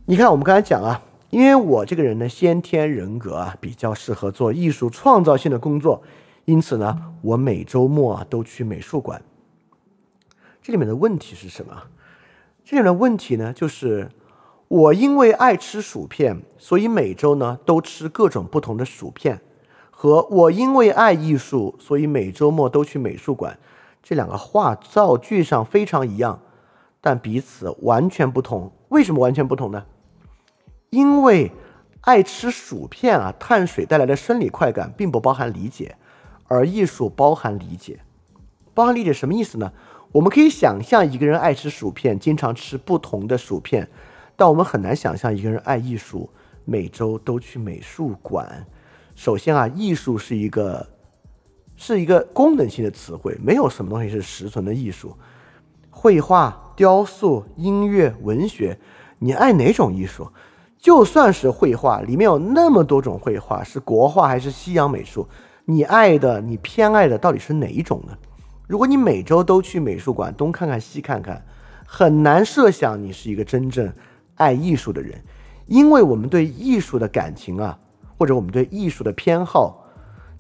[0.07, 6.01] 你看，我们刚才讲啊，因为我这个人呢，先天人格啊比较适合做艺术创造性的工作，
[6.45, 9.23] 因此呢，我每周末啊都去美术馆。
[10.61, 11.85] 这里面的问题是什么？
[12.65, 14.11] 这里面的问题呢，就是
[14.69, 19.41] 我因为爱吃薯片，所以每周呢都吃各种不同的薯片，
[19.91, 23.59] 和我因为爱艺术，所以每周末都去美术馆。
[24.03, 26.41] 这两个话造句上非常一样，
[27.01, 28.73] 但彼此完全不同。
[28.89, 29.85] 为什么完全不同呢？
[30.91, 31.53] 因为
[32.03, 35.97] 爱吃薯片啊，碳水带来的生理快感并不包含理解，
[36.49, 38.01] 而艺术包含理解。
[38.75, 39.73] 包含理解什么意思呢？
[40.13, 43.89] 我们可以想象一个人爱吃薯片，经常吃不同的薯片，
[44.37, 46.31] 但我们很难想象一个人爱艺术，
[46.65, 48.67] 每周都去美术馆。
[49.15, 50.89] 首先啊，艺术是一个。
[51.75, 55.17] 是一个功能性的词汇，没有什么东西是实存的艺术。
[55.91, 58.79] 绘画、雕塑、音乐、文学，
[59.19, 60.29] 你爱哪种艺术？
[60.79, 65.27] 就算是绘画，里面有那么多种绘画，是国画还是西洋美术？
[65.65, 68.17] 你爱的、你偏爱的到底是哪一种呢？
[68.67, 71.45] 如果你每周都去美术馆东看看西看看，
[71.87, 73.93] 很难设想你是一个真正
[74.37, 75.23] 爱艺术的人，
[75.67, 77.79] 因为我们对艺术的感情啊，
[78.19, 79.79] 或者我们对艺术的偏好。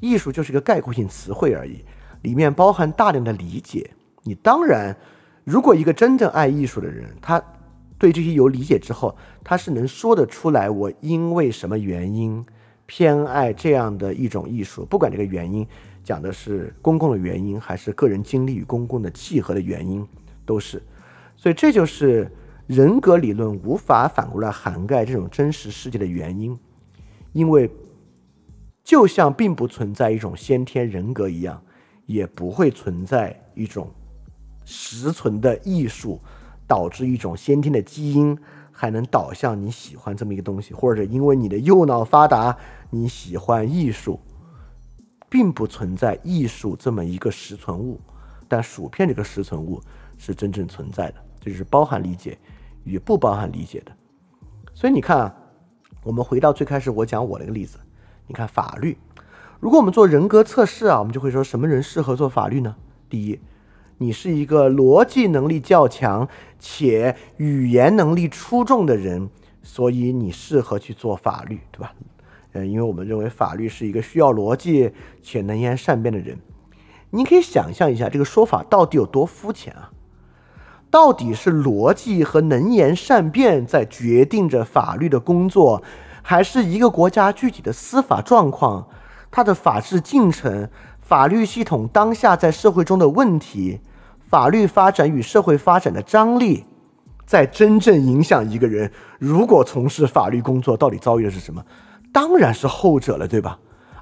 [0.01, 1.85] 艺术就是一个概括性词汇而已，
[2.23, 3.91] 里面包含大量的理解。
[4.25, 4.97] 你当然，
[5.45, 7.41] 如果一个真正爱艺术的人，他
[7.99, 12.45] 对这些有理解之后，他是能说得出来，我因为什么原因
[12.87, 15.67] 偏爱这样的一种艺术，不管这个原因
[16.05, 20.07] 讲的是公共的原因，还是个人经历与公共的契合的原因，
[20.45, 20.83] 都是。
[21.37, 22.31] 所以这就是
[22.67, 26.59] 人格理论无法反过来涵盖这种真实世界的原因，
[27.33, 27.71] 因为。
[28.85, 31.63] 就像并不存在一种先天人格一样，
[32.05, 33.89] 也不会存在一种
[34.65, 36.21] 实存的艺术，
[36.67, 38.37] 导致一种先天的基因
[38.83, 42.59] 还能导向你喜欢这么一个东西，或者因为你的右脑发达
[42.91, 44.19] 你喜欢艺术，
[45.31, 48.01] 并不存在艺术这么一个实存物。
[48.49, 49.81] 但薯片这个实存物
[50.19, 52.37] 是真正存在的，这就是包含理解
[52.83, 53.93] 与不包含理解的。
[54.75, 55.33] 所以你看啊，
[56.03, 57.79] 我们回到最开始我讲我那个例子。
[58.27, 58.99] 你看法律，
[59.61, 62.75] 如果我们做人格测试啊，我们就会说什么人适合做法律呢？
[63.09, 63.39] 第一，
[64.03, 66.29] 你是一个逻辑能力较强
[66.59, 69.31] 且语言能力出众的人，
[69.63, 71.95] 所以你适合去做法律，对吧？
[72.55, 74.91] 嗯，因为我们认为法律是一个需要逻辑
[75.23, 76.37] 且能言善辩的人。
[77.11, 79.91] 你可以想象一下这个说法到底有多肤浅啊？
[80.91, 85.83] 到底是逻辑和能言善辩在决定着法律的工作？
[86.23, 88.89] 还是一个国家具体的司法状况，
[89.31, 90.69] 它的法治进程、
[91.01, 93.81] 法律系统当下在社会中的问题、
[94.33, 96.65] 法律发展与社会发展的张力，
[97.27, 101.63] 在真正影响一个人如果从事法律工作到底遭遇的是什么？
[102.15, 103.59] 当然是后者了，对吧？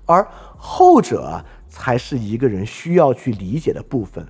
[0.06, 0.24] 而
[0.56, 4.24] 后者才是一个人需要去理解的部分。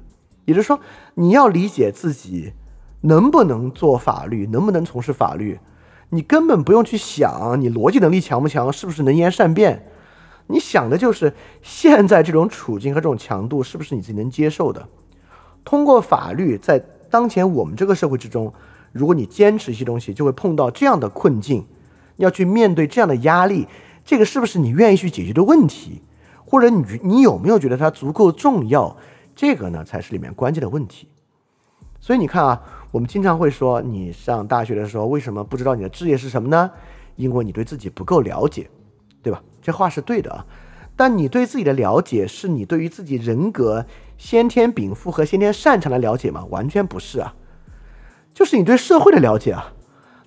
[0.47, 0.81] 也就是说，
[1.17, 2.55] 你要理解自己
[3.03, 5.61] 能不能做法律，能不能从事法律。
[6.09, 9.87] 你根本不用去想，你逻辑能力强不强，是不是能言善辩？
[10.47, 14.89] 你想的就是现在这种处境和这种强度是不是你自己能接受的？
[15.71, 18.53] 通过法律，在当前我们这个社会之中，
[18.91, 21.65] 如果你坚持一些东西，就会碰到这样的困境，
[22.17, 23.69] 要去面对这样的压力，
[24.05, 26.03] 这个是不是你愿意去解决的问题？
[26.45, 28.97] 或者你你有没有觉得它足够重要？
[29.37, 31.07] 这个呢，才是里面关键的问题。
[32.01, 32.61] 所以你看啊。
[32.91, 36.69] 我们经常会说，你上大学的时候为什么不知道你的志业是什么呢？
[37.15, 38.69] 因为你对自己不够了解，
[39.23, 39.41] 对吧？
[39.63, 40.45] 这话是对的啊。
[41.01, 43.87] 但你对自己的了解，是你对于自己人格
[44.19, 46.45] 先天禀赋和先天擅长的了解吗？
[46.51, 47.35] 完全不是啊，
[48.35, 49.73] 就是你对社会的了解啊，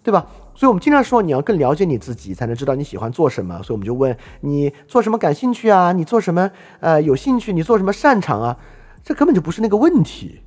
[0.02, 0.26] 对吧？
[0.56, 3.62] 所以我们经常说，你要更了解你自己，才能知道你喜欢做什么。
[3.62, 5.92] 所以我们就问你做什么感兴趣啊？
[5.92, 6.50] 你做什么
[6.80, 7.54] 呃有兴趣？
[7.54, 8.58] 你做什么擅长啊？
[9.04, 10.42] 这根本就不是那个问题，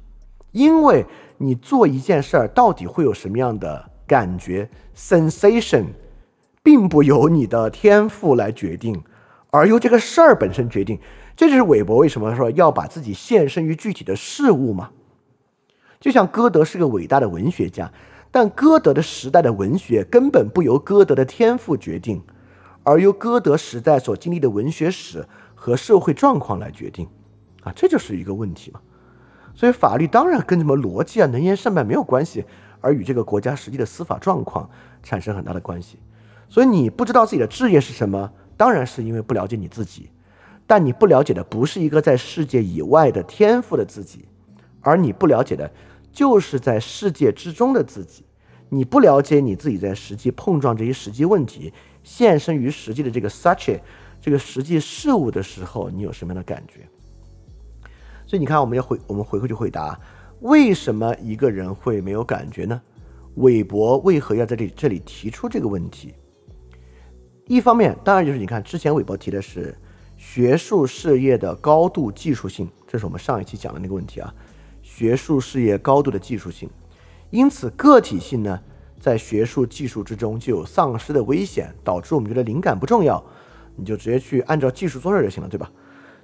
[0.51, 1.07] 因为。
[1.39, 5.89] 你做一件事儿到底会有什么样的感觉？sensation，
[6.63, 9.03] 并不由你的天赋来决定，
[9.51, 10.99] 而由这个事儿本身决定。
[11.37, 14.91] 这就是韦伯为什么说要把自己献身于具体的事物嘛？
[16.01, 17.93] 就像歌德是个伟大的文学家，
[18.31, 22.23] 但歌德的时代的文学根本不由歌德的天赋决定，
[22.83, 27.07] 而由歌德时代所经历的文学史和社会状况来决定。
[27.65, 28.81] 啊，这就是一个问题嘛。
[29.55, 32.45] 所以法律当然跟什么逻辑啊、能言善辩没有关系，
[32.81, 34.71] 而与这个国家实际的司法状况
[35.03, 35.99] 产生很大的关系。
[36.49, 40.11] 所以你不知道自己的志业是什么，当然是因为不了解你自己。
[40.67, 44.25] 但你不了解的不是一个在世界以外的天赋的自己，
[44.81, 45.71] 而你不了解的
[46.11, 48.25] 就是在世界之中的自己，
[48.69, 53.79] 你不了解你自己在实际碰撞这些实际问题、现身于实际的这个 such
[54.21, 56.81] 这个实际事物的时候，你有什么样的感觉？
[58.27, 59.97] 所以你看，我们要回我们回过去回答，
[60.41, 62.83] 为什么一个人会没有感觉呢？
[63.37, 66.13] 韦伯为何要在这里这里提出这个问题？
[67.47, 69.73] 一方面，当然就是你看之前韦伯提的是
[70.17, 74.35] 学术事业的高度技术性，这是我们上一期讲的那个问题啊，
[74.83, 76.69] 学术事业高度的技术性。
[77.31, 78.61] 因此，个体性呢，
[78.99, 83.23] 在学术技术之中就有丧失的危险，导致我们觉得灵感不重要，
[83.77, 85.71] 你就直接去按照技术做事就行了，对吧？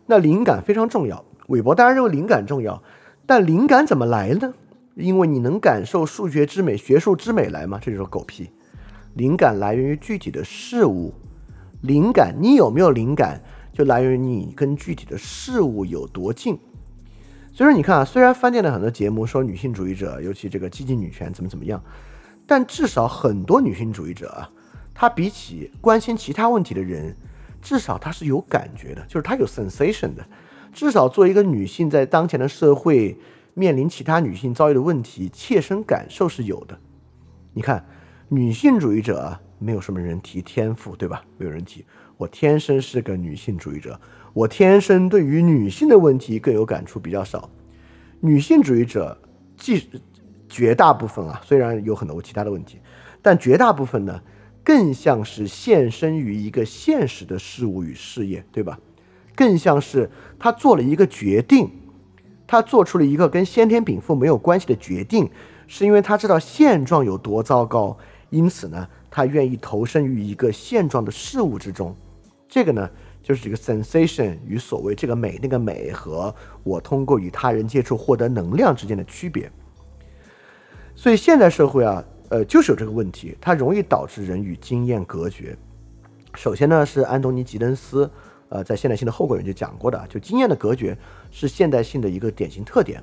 [0.06, 1.24] 那灵感非常重要。
[1.46, 2.82] 韦伯当然认为灵感重要，
[3.26, 4.54] 但灵感怎么来呢？
[4.96, 7.78] 因为你能感受数学之美、学术之美来吗？
[7.80, 8.50] 这就是狗屁。
[9.14, 11.12] 灵感来源于具体的事物，
[11.82, 13.42] 灵感你有没有灵感，
[13.72, 16.58] 就来源于你跟具体的事物有多近。
[17.52, 21.82] 所以说，你看啊，虽然饭店的很多节目说女性主义者，尤其这个激进女权怎么怎么样，
[22.46, 24.50] 但至少很多女性主义者啊，
[24.94, 27.14] 她比起关心其他问题的人，
[27.60, 30.26] 至少她是有感觉的，就是她有 sensation 的。
[30.72, 33.18] 至少作为一个女性，在当前的社会
[33.52, 36.78] 面临其他女性遭遇的问题，切身感受是有的。
[37.52, 37.84] 你看，
[38.32, 41.22] 女性主义者，没有什么人提天赋，对吧？
[41.36, 41.84] 没有人提
[42.16, 44.00] 我天生是个女性主义者。
[44.32, 47.50] 我天生对于女性的问题更有感触比较少，
[48.20, 49.20] 女性主义者
[49.58, 49.86] 既
[50.48, 52.78] 绝大部分啊，虽然有很多其他的问题，
[53.20, 54.22] 但绝大部分呢，
[54.64, 58.78] 更像是献身于一个现实的事物与事业，对吧？
[59.36, 61.70] 更像是他做了一个决定，
[62.46, 65.30] 他做出了一个跟先天禀赋没有关系的决定，
[65.66, 67.98] 是因为他知道现状有多糟糕，
[68.32, 71.94] 因此呢，他愿意投身于一个现状的事物之中，
[72.48, 72.90] 这个呢。
[73.24, 79.48] 就是这个 sensation 与所谓这个美那个美和我通过与他人接触获得能量之间的区别。
[80.96, 85.56] 所以现代社会啊，呃，就是有这个问题，它容易导致人与经验隔绝。
[86.34, 88.10] 首先呢，是安东尼吉登斯，
[88.48, 90.98] 呃，在现代性的后果里就讲过的，就经验的隔绝
[91.30, 93.00] 是现代性的一个典型特点。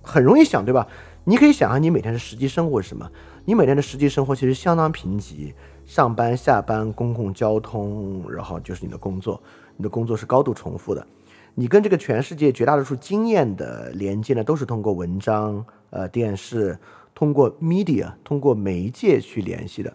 [0.00, 0.86] 很容易想，对吧？
[1.24, 3.10] 你可以想象你每天的实际生活是什么？
[3.46, 5.52] 你每天的实际生活其实相当贫瘠。
[5.84, 9.38] 上班、下班、公共交通，然后就是你的工作。
[9.76, 11.06] 你的工作是高度重复的。
[11.54, 16.78] 你跟这个全世界绝大多数经验的连接呢，都是通过文章、呃电视，
[17.14, 19.92] 通过 media，通过媒介去联系的。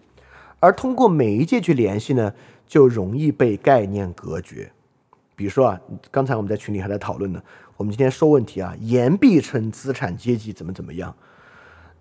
[0.59, 2.31] 而通过媒介去联系呢，
[2.67, 4.71] 就容易被概念隔绝。
[5.35, 5.81] 比如说啊，
[6.11, 7.41] 刚才我们在群里还在讨论呢，
[7.77, 11.15] 我们今天说问题啊，言必称资产阶级怎么怎么样。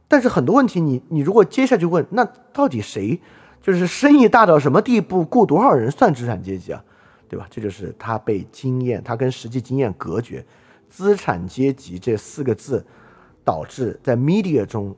[0.09, 3.21] 但是很多问题，你你如果接下去问，那到底谁？
[3.61, 6.83] 就是生意大到什么地步，雇多少人算资产阶级啊，
[7.29, 7.47] 对吧？
[7.51, 10.43] 这就是他被经验，他跟实际经验隔绝。
[10.89, 12.83] 资产阶级这四个字，
[13.45, 14.95] 导致在 media 中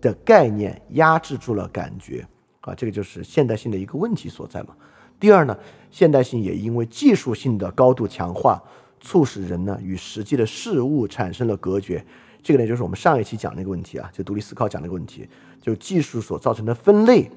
[0.00, 2.24] 的概念压制住了感觉
[2.60, 4.76] 啊，这个就是现代性的一个问题所在嘛。
[5.18, 5.56] 第二呢，
[5.90, 8.62] 现代性也因为技术性的高度强化，
[9.00, 12.04] 促使人呢与实际的事物产生了隔绝。
[12.42, 15.28] 这个呢，就是我们上一期讲那个问题啊，就独立思考讲那个问题，
[15.60, 17.30] 就技术所造成的分类。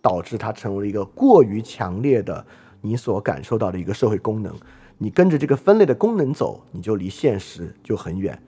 [0.00, 2.46] 导致它成为了一个过于强烈的
[2.80, 4.54] 你所感受到的一个社会功能，
[4.96, 8.40] 你跟着这个分类的功能走，你就离现实就很远。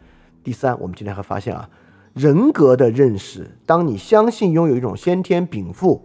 [0.45, 1.69] 第三，我们今天还发现啊，
[2.15, 6.01] 人格的认识，当你相信拥有一种先天禀赋，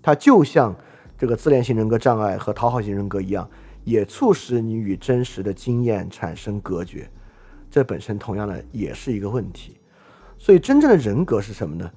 [0.00, 0.74] 它就像
[1.18, 3.48] 这个自恋型人格障碍和讨好型人格一样，
[3.84, 7.08] 也促使你与真实的经验产生隔绝。
[7.70, 9.78] 这本身同样的也是一个问题。
[10.38, 11.90] 所以，真正的人格是什么呢？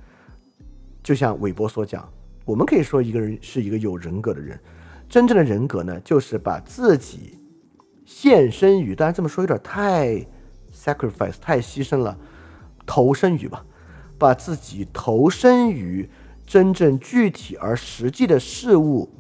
[1.04, 2.08] 就像韦伯所讲。
[2.44, 4.60] 我们可以说一个人是一个有人格的人，
[5.08, 7.38] 真正的人格呢，就是把自己
[8.04, 10.26] 献身于，当然这么说有点太
[10.74, 12.18] sacrifice 太牺牲了，
[12.86, 13.64] 投身于吧，
[14.18, 16.10] 把自己投身于
[16.48, 19.12] 真正具体而实际的事物。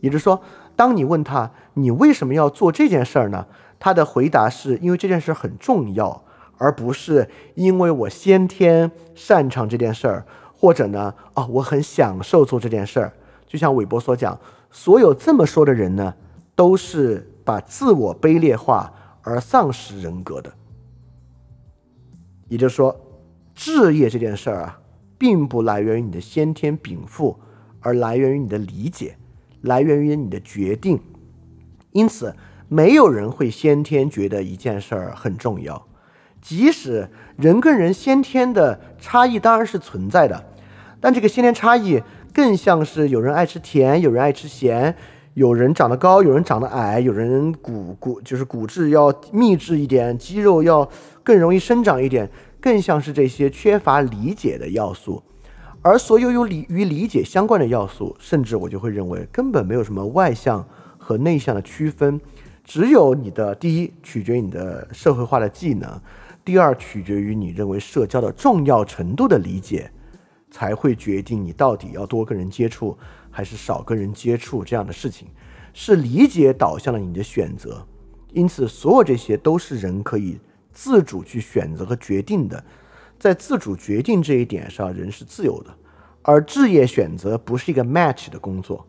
[0.00, 0.42] 也就是说，
[0.74, 3.46] 当你问他你为什么要做这件事儿呢？
[3.78, 6.24] 他的回答是因为这件事很重要，
[6.58, 10.26] 而不是因为我先天擅长这件事儿。
[10.58, 11.12] 或者呢？
[11.34, 13.12] 啊，我很享受做这件事儿。
[13.46, 16.14] 就像韦伯所讲，所有这么说的人呢，
[16.54, 20.50] 都是把自我卑劣化而丧失人格的。
[22.48, 22.98] 也就是说，
[23.54, 24.80] 置业这件事儿啊，
[25.18, 27.38] 并不来源于你的先天禀赋，
[27.80, 29.18] 而来源于你的理解，
[29.60, 30.98] 来源于你的决定。
[31.92, 32.34] 因此，
[32.68, 35.86] 没有人会先天觉得一件事儿很重要。
[36.40, 40.44] 即使人跟人先天的差异当然是存在的，
[41.00, 42.02] 但这个先天差异
[42.32, 44.94] 更像是有人爱吃甜，有人爱吃咸，
[45.34, 50.88] 有人长得高，有人长得矮，有人骨骨就是骨质要密质一点，肌肉要
[51.24, 55.22] 更容易生长一点，更像是这些缺乏理解的要素。
[55.82, 60.66] 而所有有理与理解相关的要素，甚至我就会认为根本没有什么外向
[60.98, 62.20] 和内向的区分，
[62.66, 65.98] 只有你的第一取决于你的社会化的技能，
[66.44, 69.88] 第二取决于你认为社交的重要程度的理解，
[70.50, 72.98] 才会决定你到底要多跟人接触
[73.30, 75.28] 还是少跟人接触这样的事情，
[75.72, 77.86] 是理解导向了你的选择，
[78.32, 80.40] 因此所有这些都是人可以
[80.72, 82.62] 自主去选择和决定的。
[83.16, 85.72] 在自主决定这一点上，人是自由的，
[86.22, 88.84] 而置业选择不是一个 match 的工作，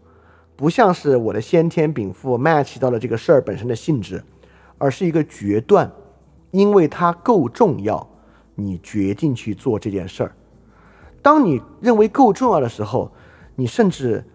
[0.58, 4.24] 不像是我的先天禀赋 match 到了这个事儿本身的性质，
[4.80, 5.90] 而是一个决断，
[6.50, 8.10] 因为它够重要，
[8.56, 10.36] 你决定去做这件事儿。
[11.22, 13.12] 当你认为够重要的时候，
[13.56, 14.26] 你甚至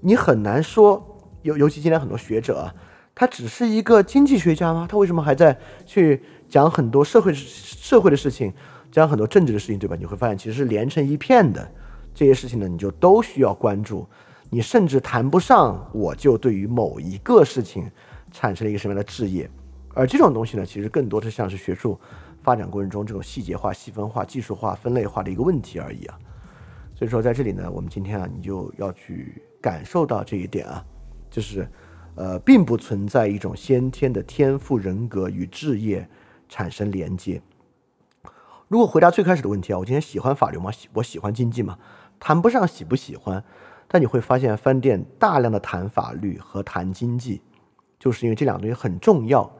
[0.00, 2.74] 你很难说，尤尤其今天很多学者啊，
[3.14, 4.86] 他只是一个经济学家吗？
[4.90, 8.52] 他为什么还在去讲很多社会社会的事情？
[8.90, 9.94] 讲很多政治的事情，对吧？
[9.98, 11.70] 你会发现其实是连成一片的，
[12.14, 14.06] 这些事情呢，你就都需要关注。
[14.50, 17.90] 你甚至谈不上我就对于某一个事情
[18.30, 19.50] 产生了一个什么样的置业，
[19.92, 21.98] 而这种东西呢，其实更多的像是学术
[22.40, 26.18] 发展过程中这种细节化、细分化、技术化、分类化的一个问题而已啊。
[26.94, 30.82] 所以说，在这里呢，我们今天啊，你就要去感受到这一点啊，
[31.30, 31.68] 就是
[32.14, 36.08] 呃，并不存在一种先天的天赋人格与置业
[36.48, 37.42] 产生连接。
[38.68, 40.70] 如果回答最开始的问题啊，我今天喜欢法律吗？
[40.72, 41.78] 喜，我喜欢经济吗？
[42.18, 43.44] 谈不上喜不喜欢，
[43.88, 47.40] 但你会发现饭店大量的谈法律和谈经济，
[47.98, 49.50] 就是因为这两个东西很重要。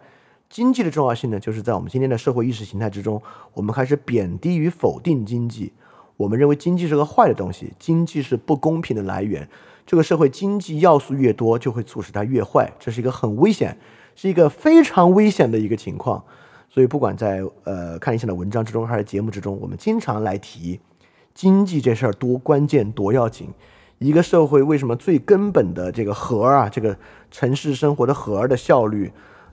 [0.49, 3.21] 经济的重要性呢，就是在我们今天的社会意识形态之中，
[3.53, 5.73] 我们开始贬低与否定经济。
[6.17, 9.49] 我们认为经济是个坏的东西，经济是不公平的来源。
[9.85, 13.77] 这个社会经济要素越多，就会促使它越坏，这是一个很危险，
[14.15, 16.25] 是一个非常危险的一个情况。
[16.69, 20.81] 所以，不管在呃看理想的文章之中，还是节目之中，我们经常来提
[21.35, 23.49] 经济这事儿多关键、多要紧。
[23.99, 26.97] 一个社会为什么最根本的这个核啊，这个
[27.31, 29.11] 城市生活的核的效率、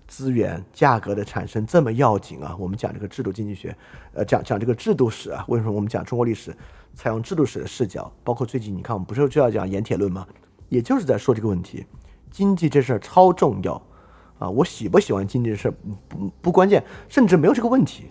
[0.08, 2.54] 资源、价格的产生这么要紧啊？
[2.60, 3.76] 我们讲这个制度经济学，
[4.14, 5.46] 呃，讲讲这个制度史啊。
[5.48, 6.54] 为什么我们讲中国历史
[6.94, 8.12] 采用制度史的视角？
[8.24, 10.28] 包括最近你看，我们不是就要讲盐铁论吗？
[10.68, 11.86] 也就是在说这个问题，
[12.30, 13.82] 经济这事儿超重要。
[14.40, 15.72] 啊，我喜不喜欢经济的事
[16.10, 18.08] 不不关键，甚至没有这个问题。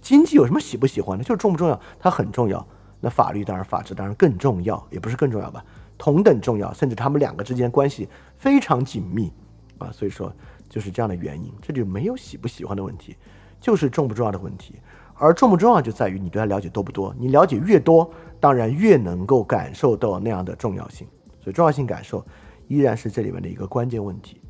[0.00, 1.24] 经济有什么喜不喜欢的？
[1.24, 2.66] 就是重不重要，它很重要。
[3.00, 5.64] 那法律当然，法治当然更重要，也不是更重要吧，
[5.98, 9.32] 同等重要，甚至他们两个之间关系非常紧密
[9.78, 9.90] 啊。
[9.92, 10.32] 所以说，
[10.68, 13.16] 就是这样的原因，这就没有喜不喜欢的问题，
[13.60, 14.76] 就是重不重要的问题。
[15.18, 17.14] 而重不重要就在于你对他了解多不多。
[17.18, 21.06] 你了解越多，当然越能够感受到那样的重要性。
[21.40, 22.22] 所以重要性感受
[22.68, 24.40] 依然是这里面的一个关键问题。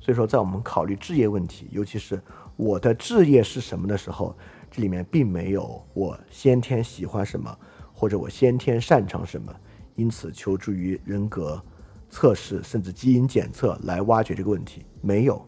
[0.00, 2.20] 所以说，在我们考虑置业问题，尤其是
[2.56, 4.36] 我的置业是什么的时候，
[4.68, 7.56] 这里面并没有我先天喜欢什么，
[8.02, 9.54] 或者我先天擅长什么，
[9.94, 11.62] 因此求助于人格
[12.10, 15.40] 测试甚至基因检测来挖掘这个问题，没有，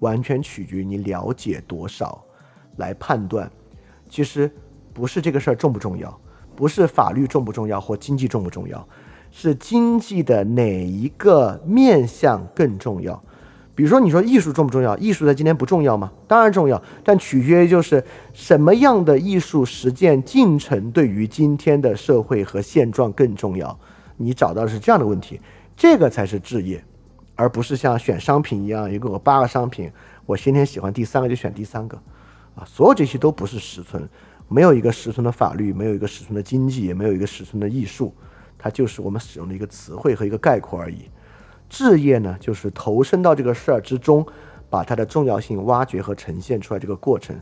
[0.00, 2.22] 完全取决于你了解多少
[2.76, 3.50] 来判断。
[4.10, 4.54] 其实
[4.92, 6.20] 不是这个事儿重不重要，
[6.54, 8.86] 不是法律重不重要或经济重不重要，
[9.30, 13.24] 是经济的哪一个面向更重要。
[13.76, 14.96] 比如说，你说艺术重不重要？
[14.96, 16.10] 艺术在今天不重要吗？
[16.26, 18.02] 当然重要，但取决于就是
[18.32, 23.78] 什么样的艺术实践进程对于今天的社会和现状更重要。
[24.16, 25.38] 你找到的是这样的问题，
[25.76, 26.82] 这个才是置业，
[27.34, 29.92] 而不是像选商品一样，一共有八个商品，
[30.24, 31.98] 我先天喜欢第三个就选第三个，
[32.54, 34.08] 啊，所有这些都不是实存，
[34.48, 38.14] 没有一个实存的法律，没有一个实存的经济，也没有一个实存的艺术，
[38.56, 41.10] 它就是我们使用的一个词汇和一个概括而已。
[41.68, 44.26] 置业呢，就是投身到这个事儿之中，
[44.70, 47.38] 把它的重要性挖掘和呈现出来这个过程。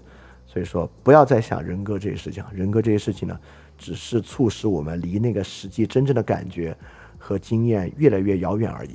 [0.46, 3.38] 所以说，不要再想人格这些事情，人格这些事情呢，
[3.76, 6.76] 只是促使我们离那个实际真正的感觉
[7.18, 8.90] 和经验越来越遥远而已。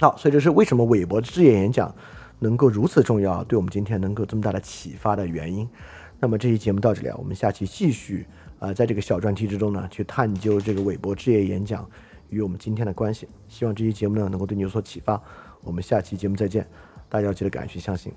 [0.00, 1.94] 好，所以这是为什么韦伯置业演讲
[2.40, 5.66] 能够如此重要，对我们今天能够这么大的启发的原因。
[6.18, 8.26] 那么这期节目到这里啊，我们下期继续
[8.58, 11.88] 啊，在这个小专题之中呢，去探究这个韦伯置业演讲。
[12.32, 15.22] 与我们今天的关系，希望这期节目呢能够对你有所启发。
[15.62, 16.66] 我们下期节目再见，
[17.08, 18.10] 大家要记得敢于去相信。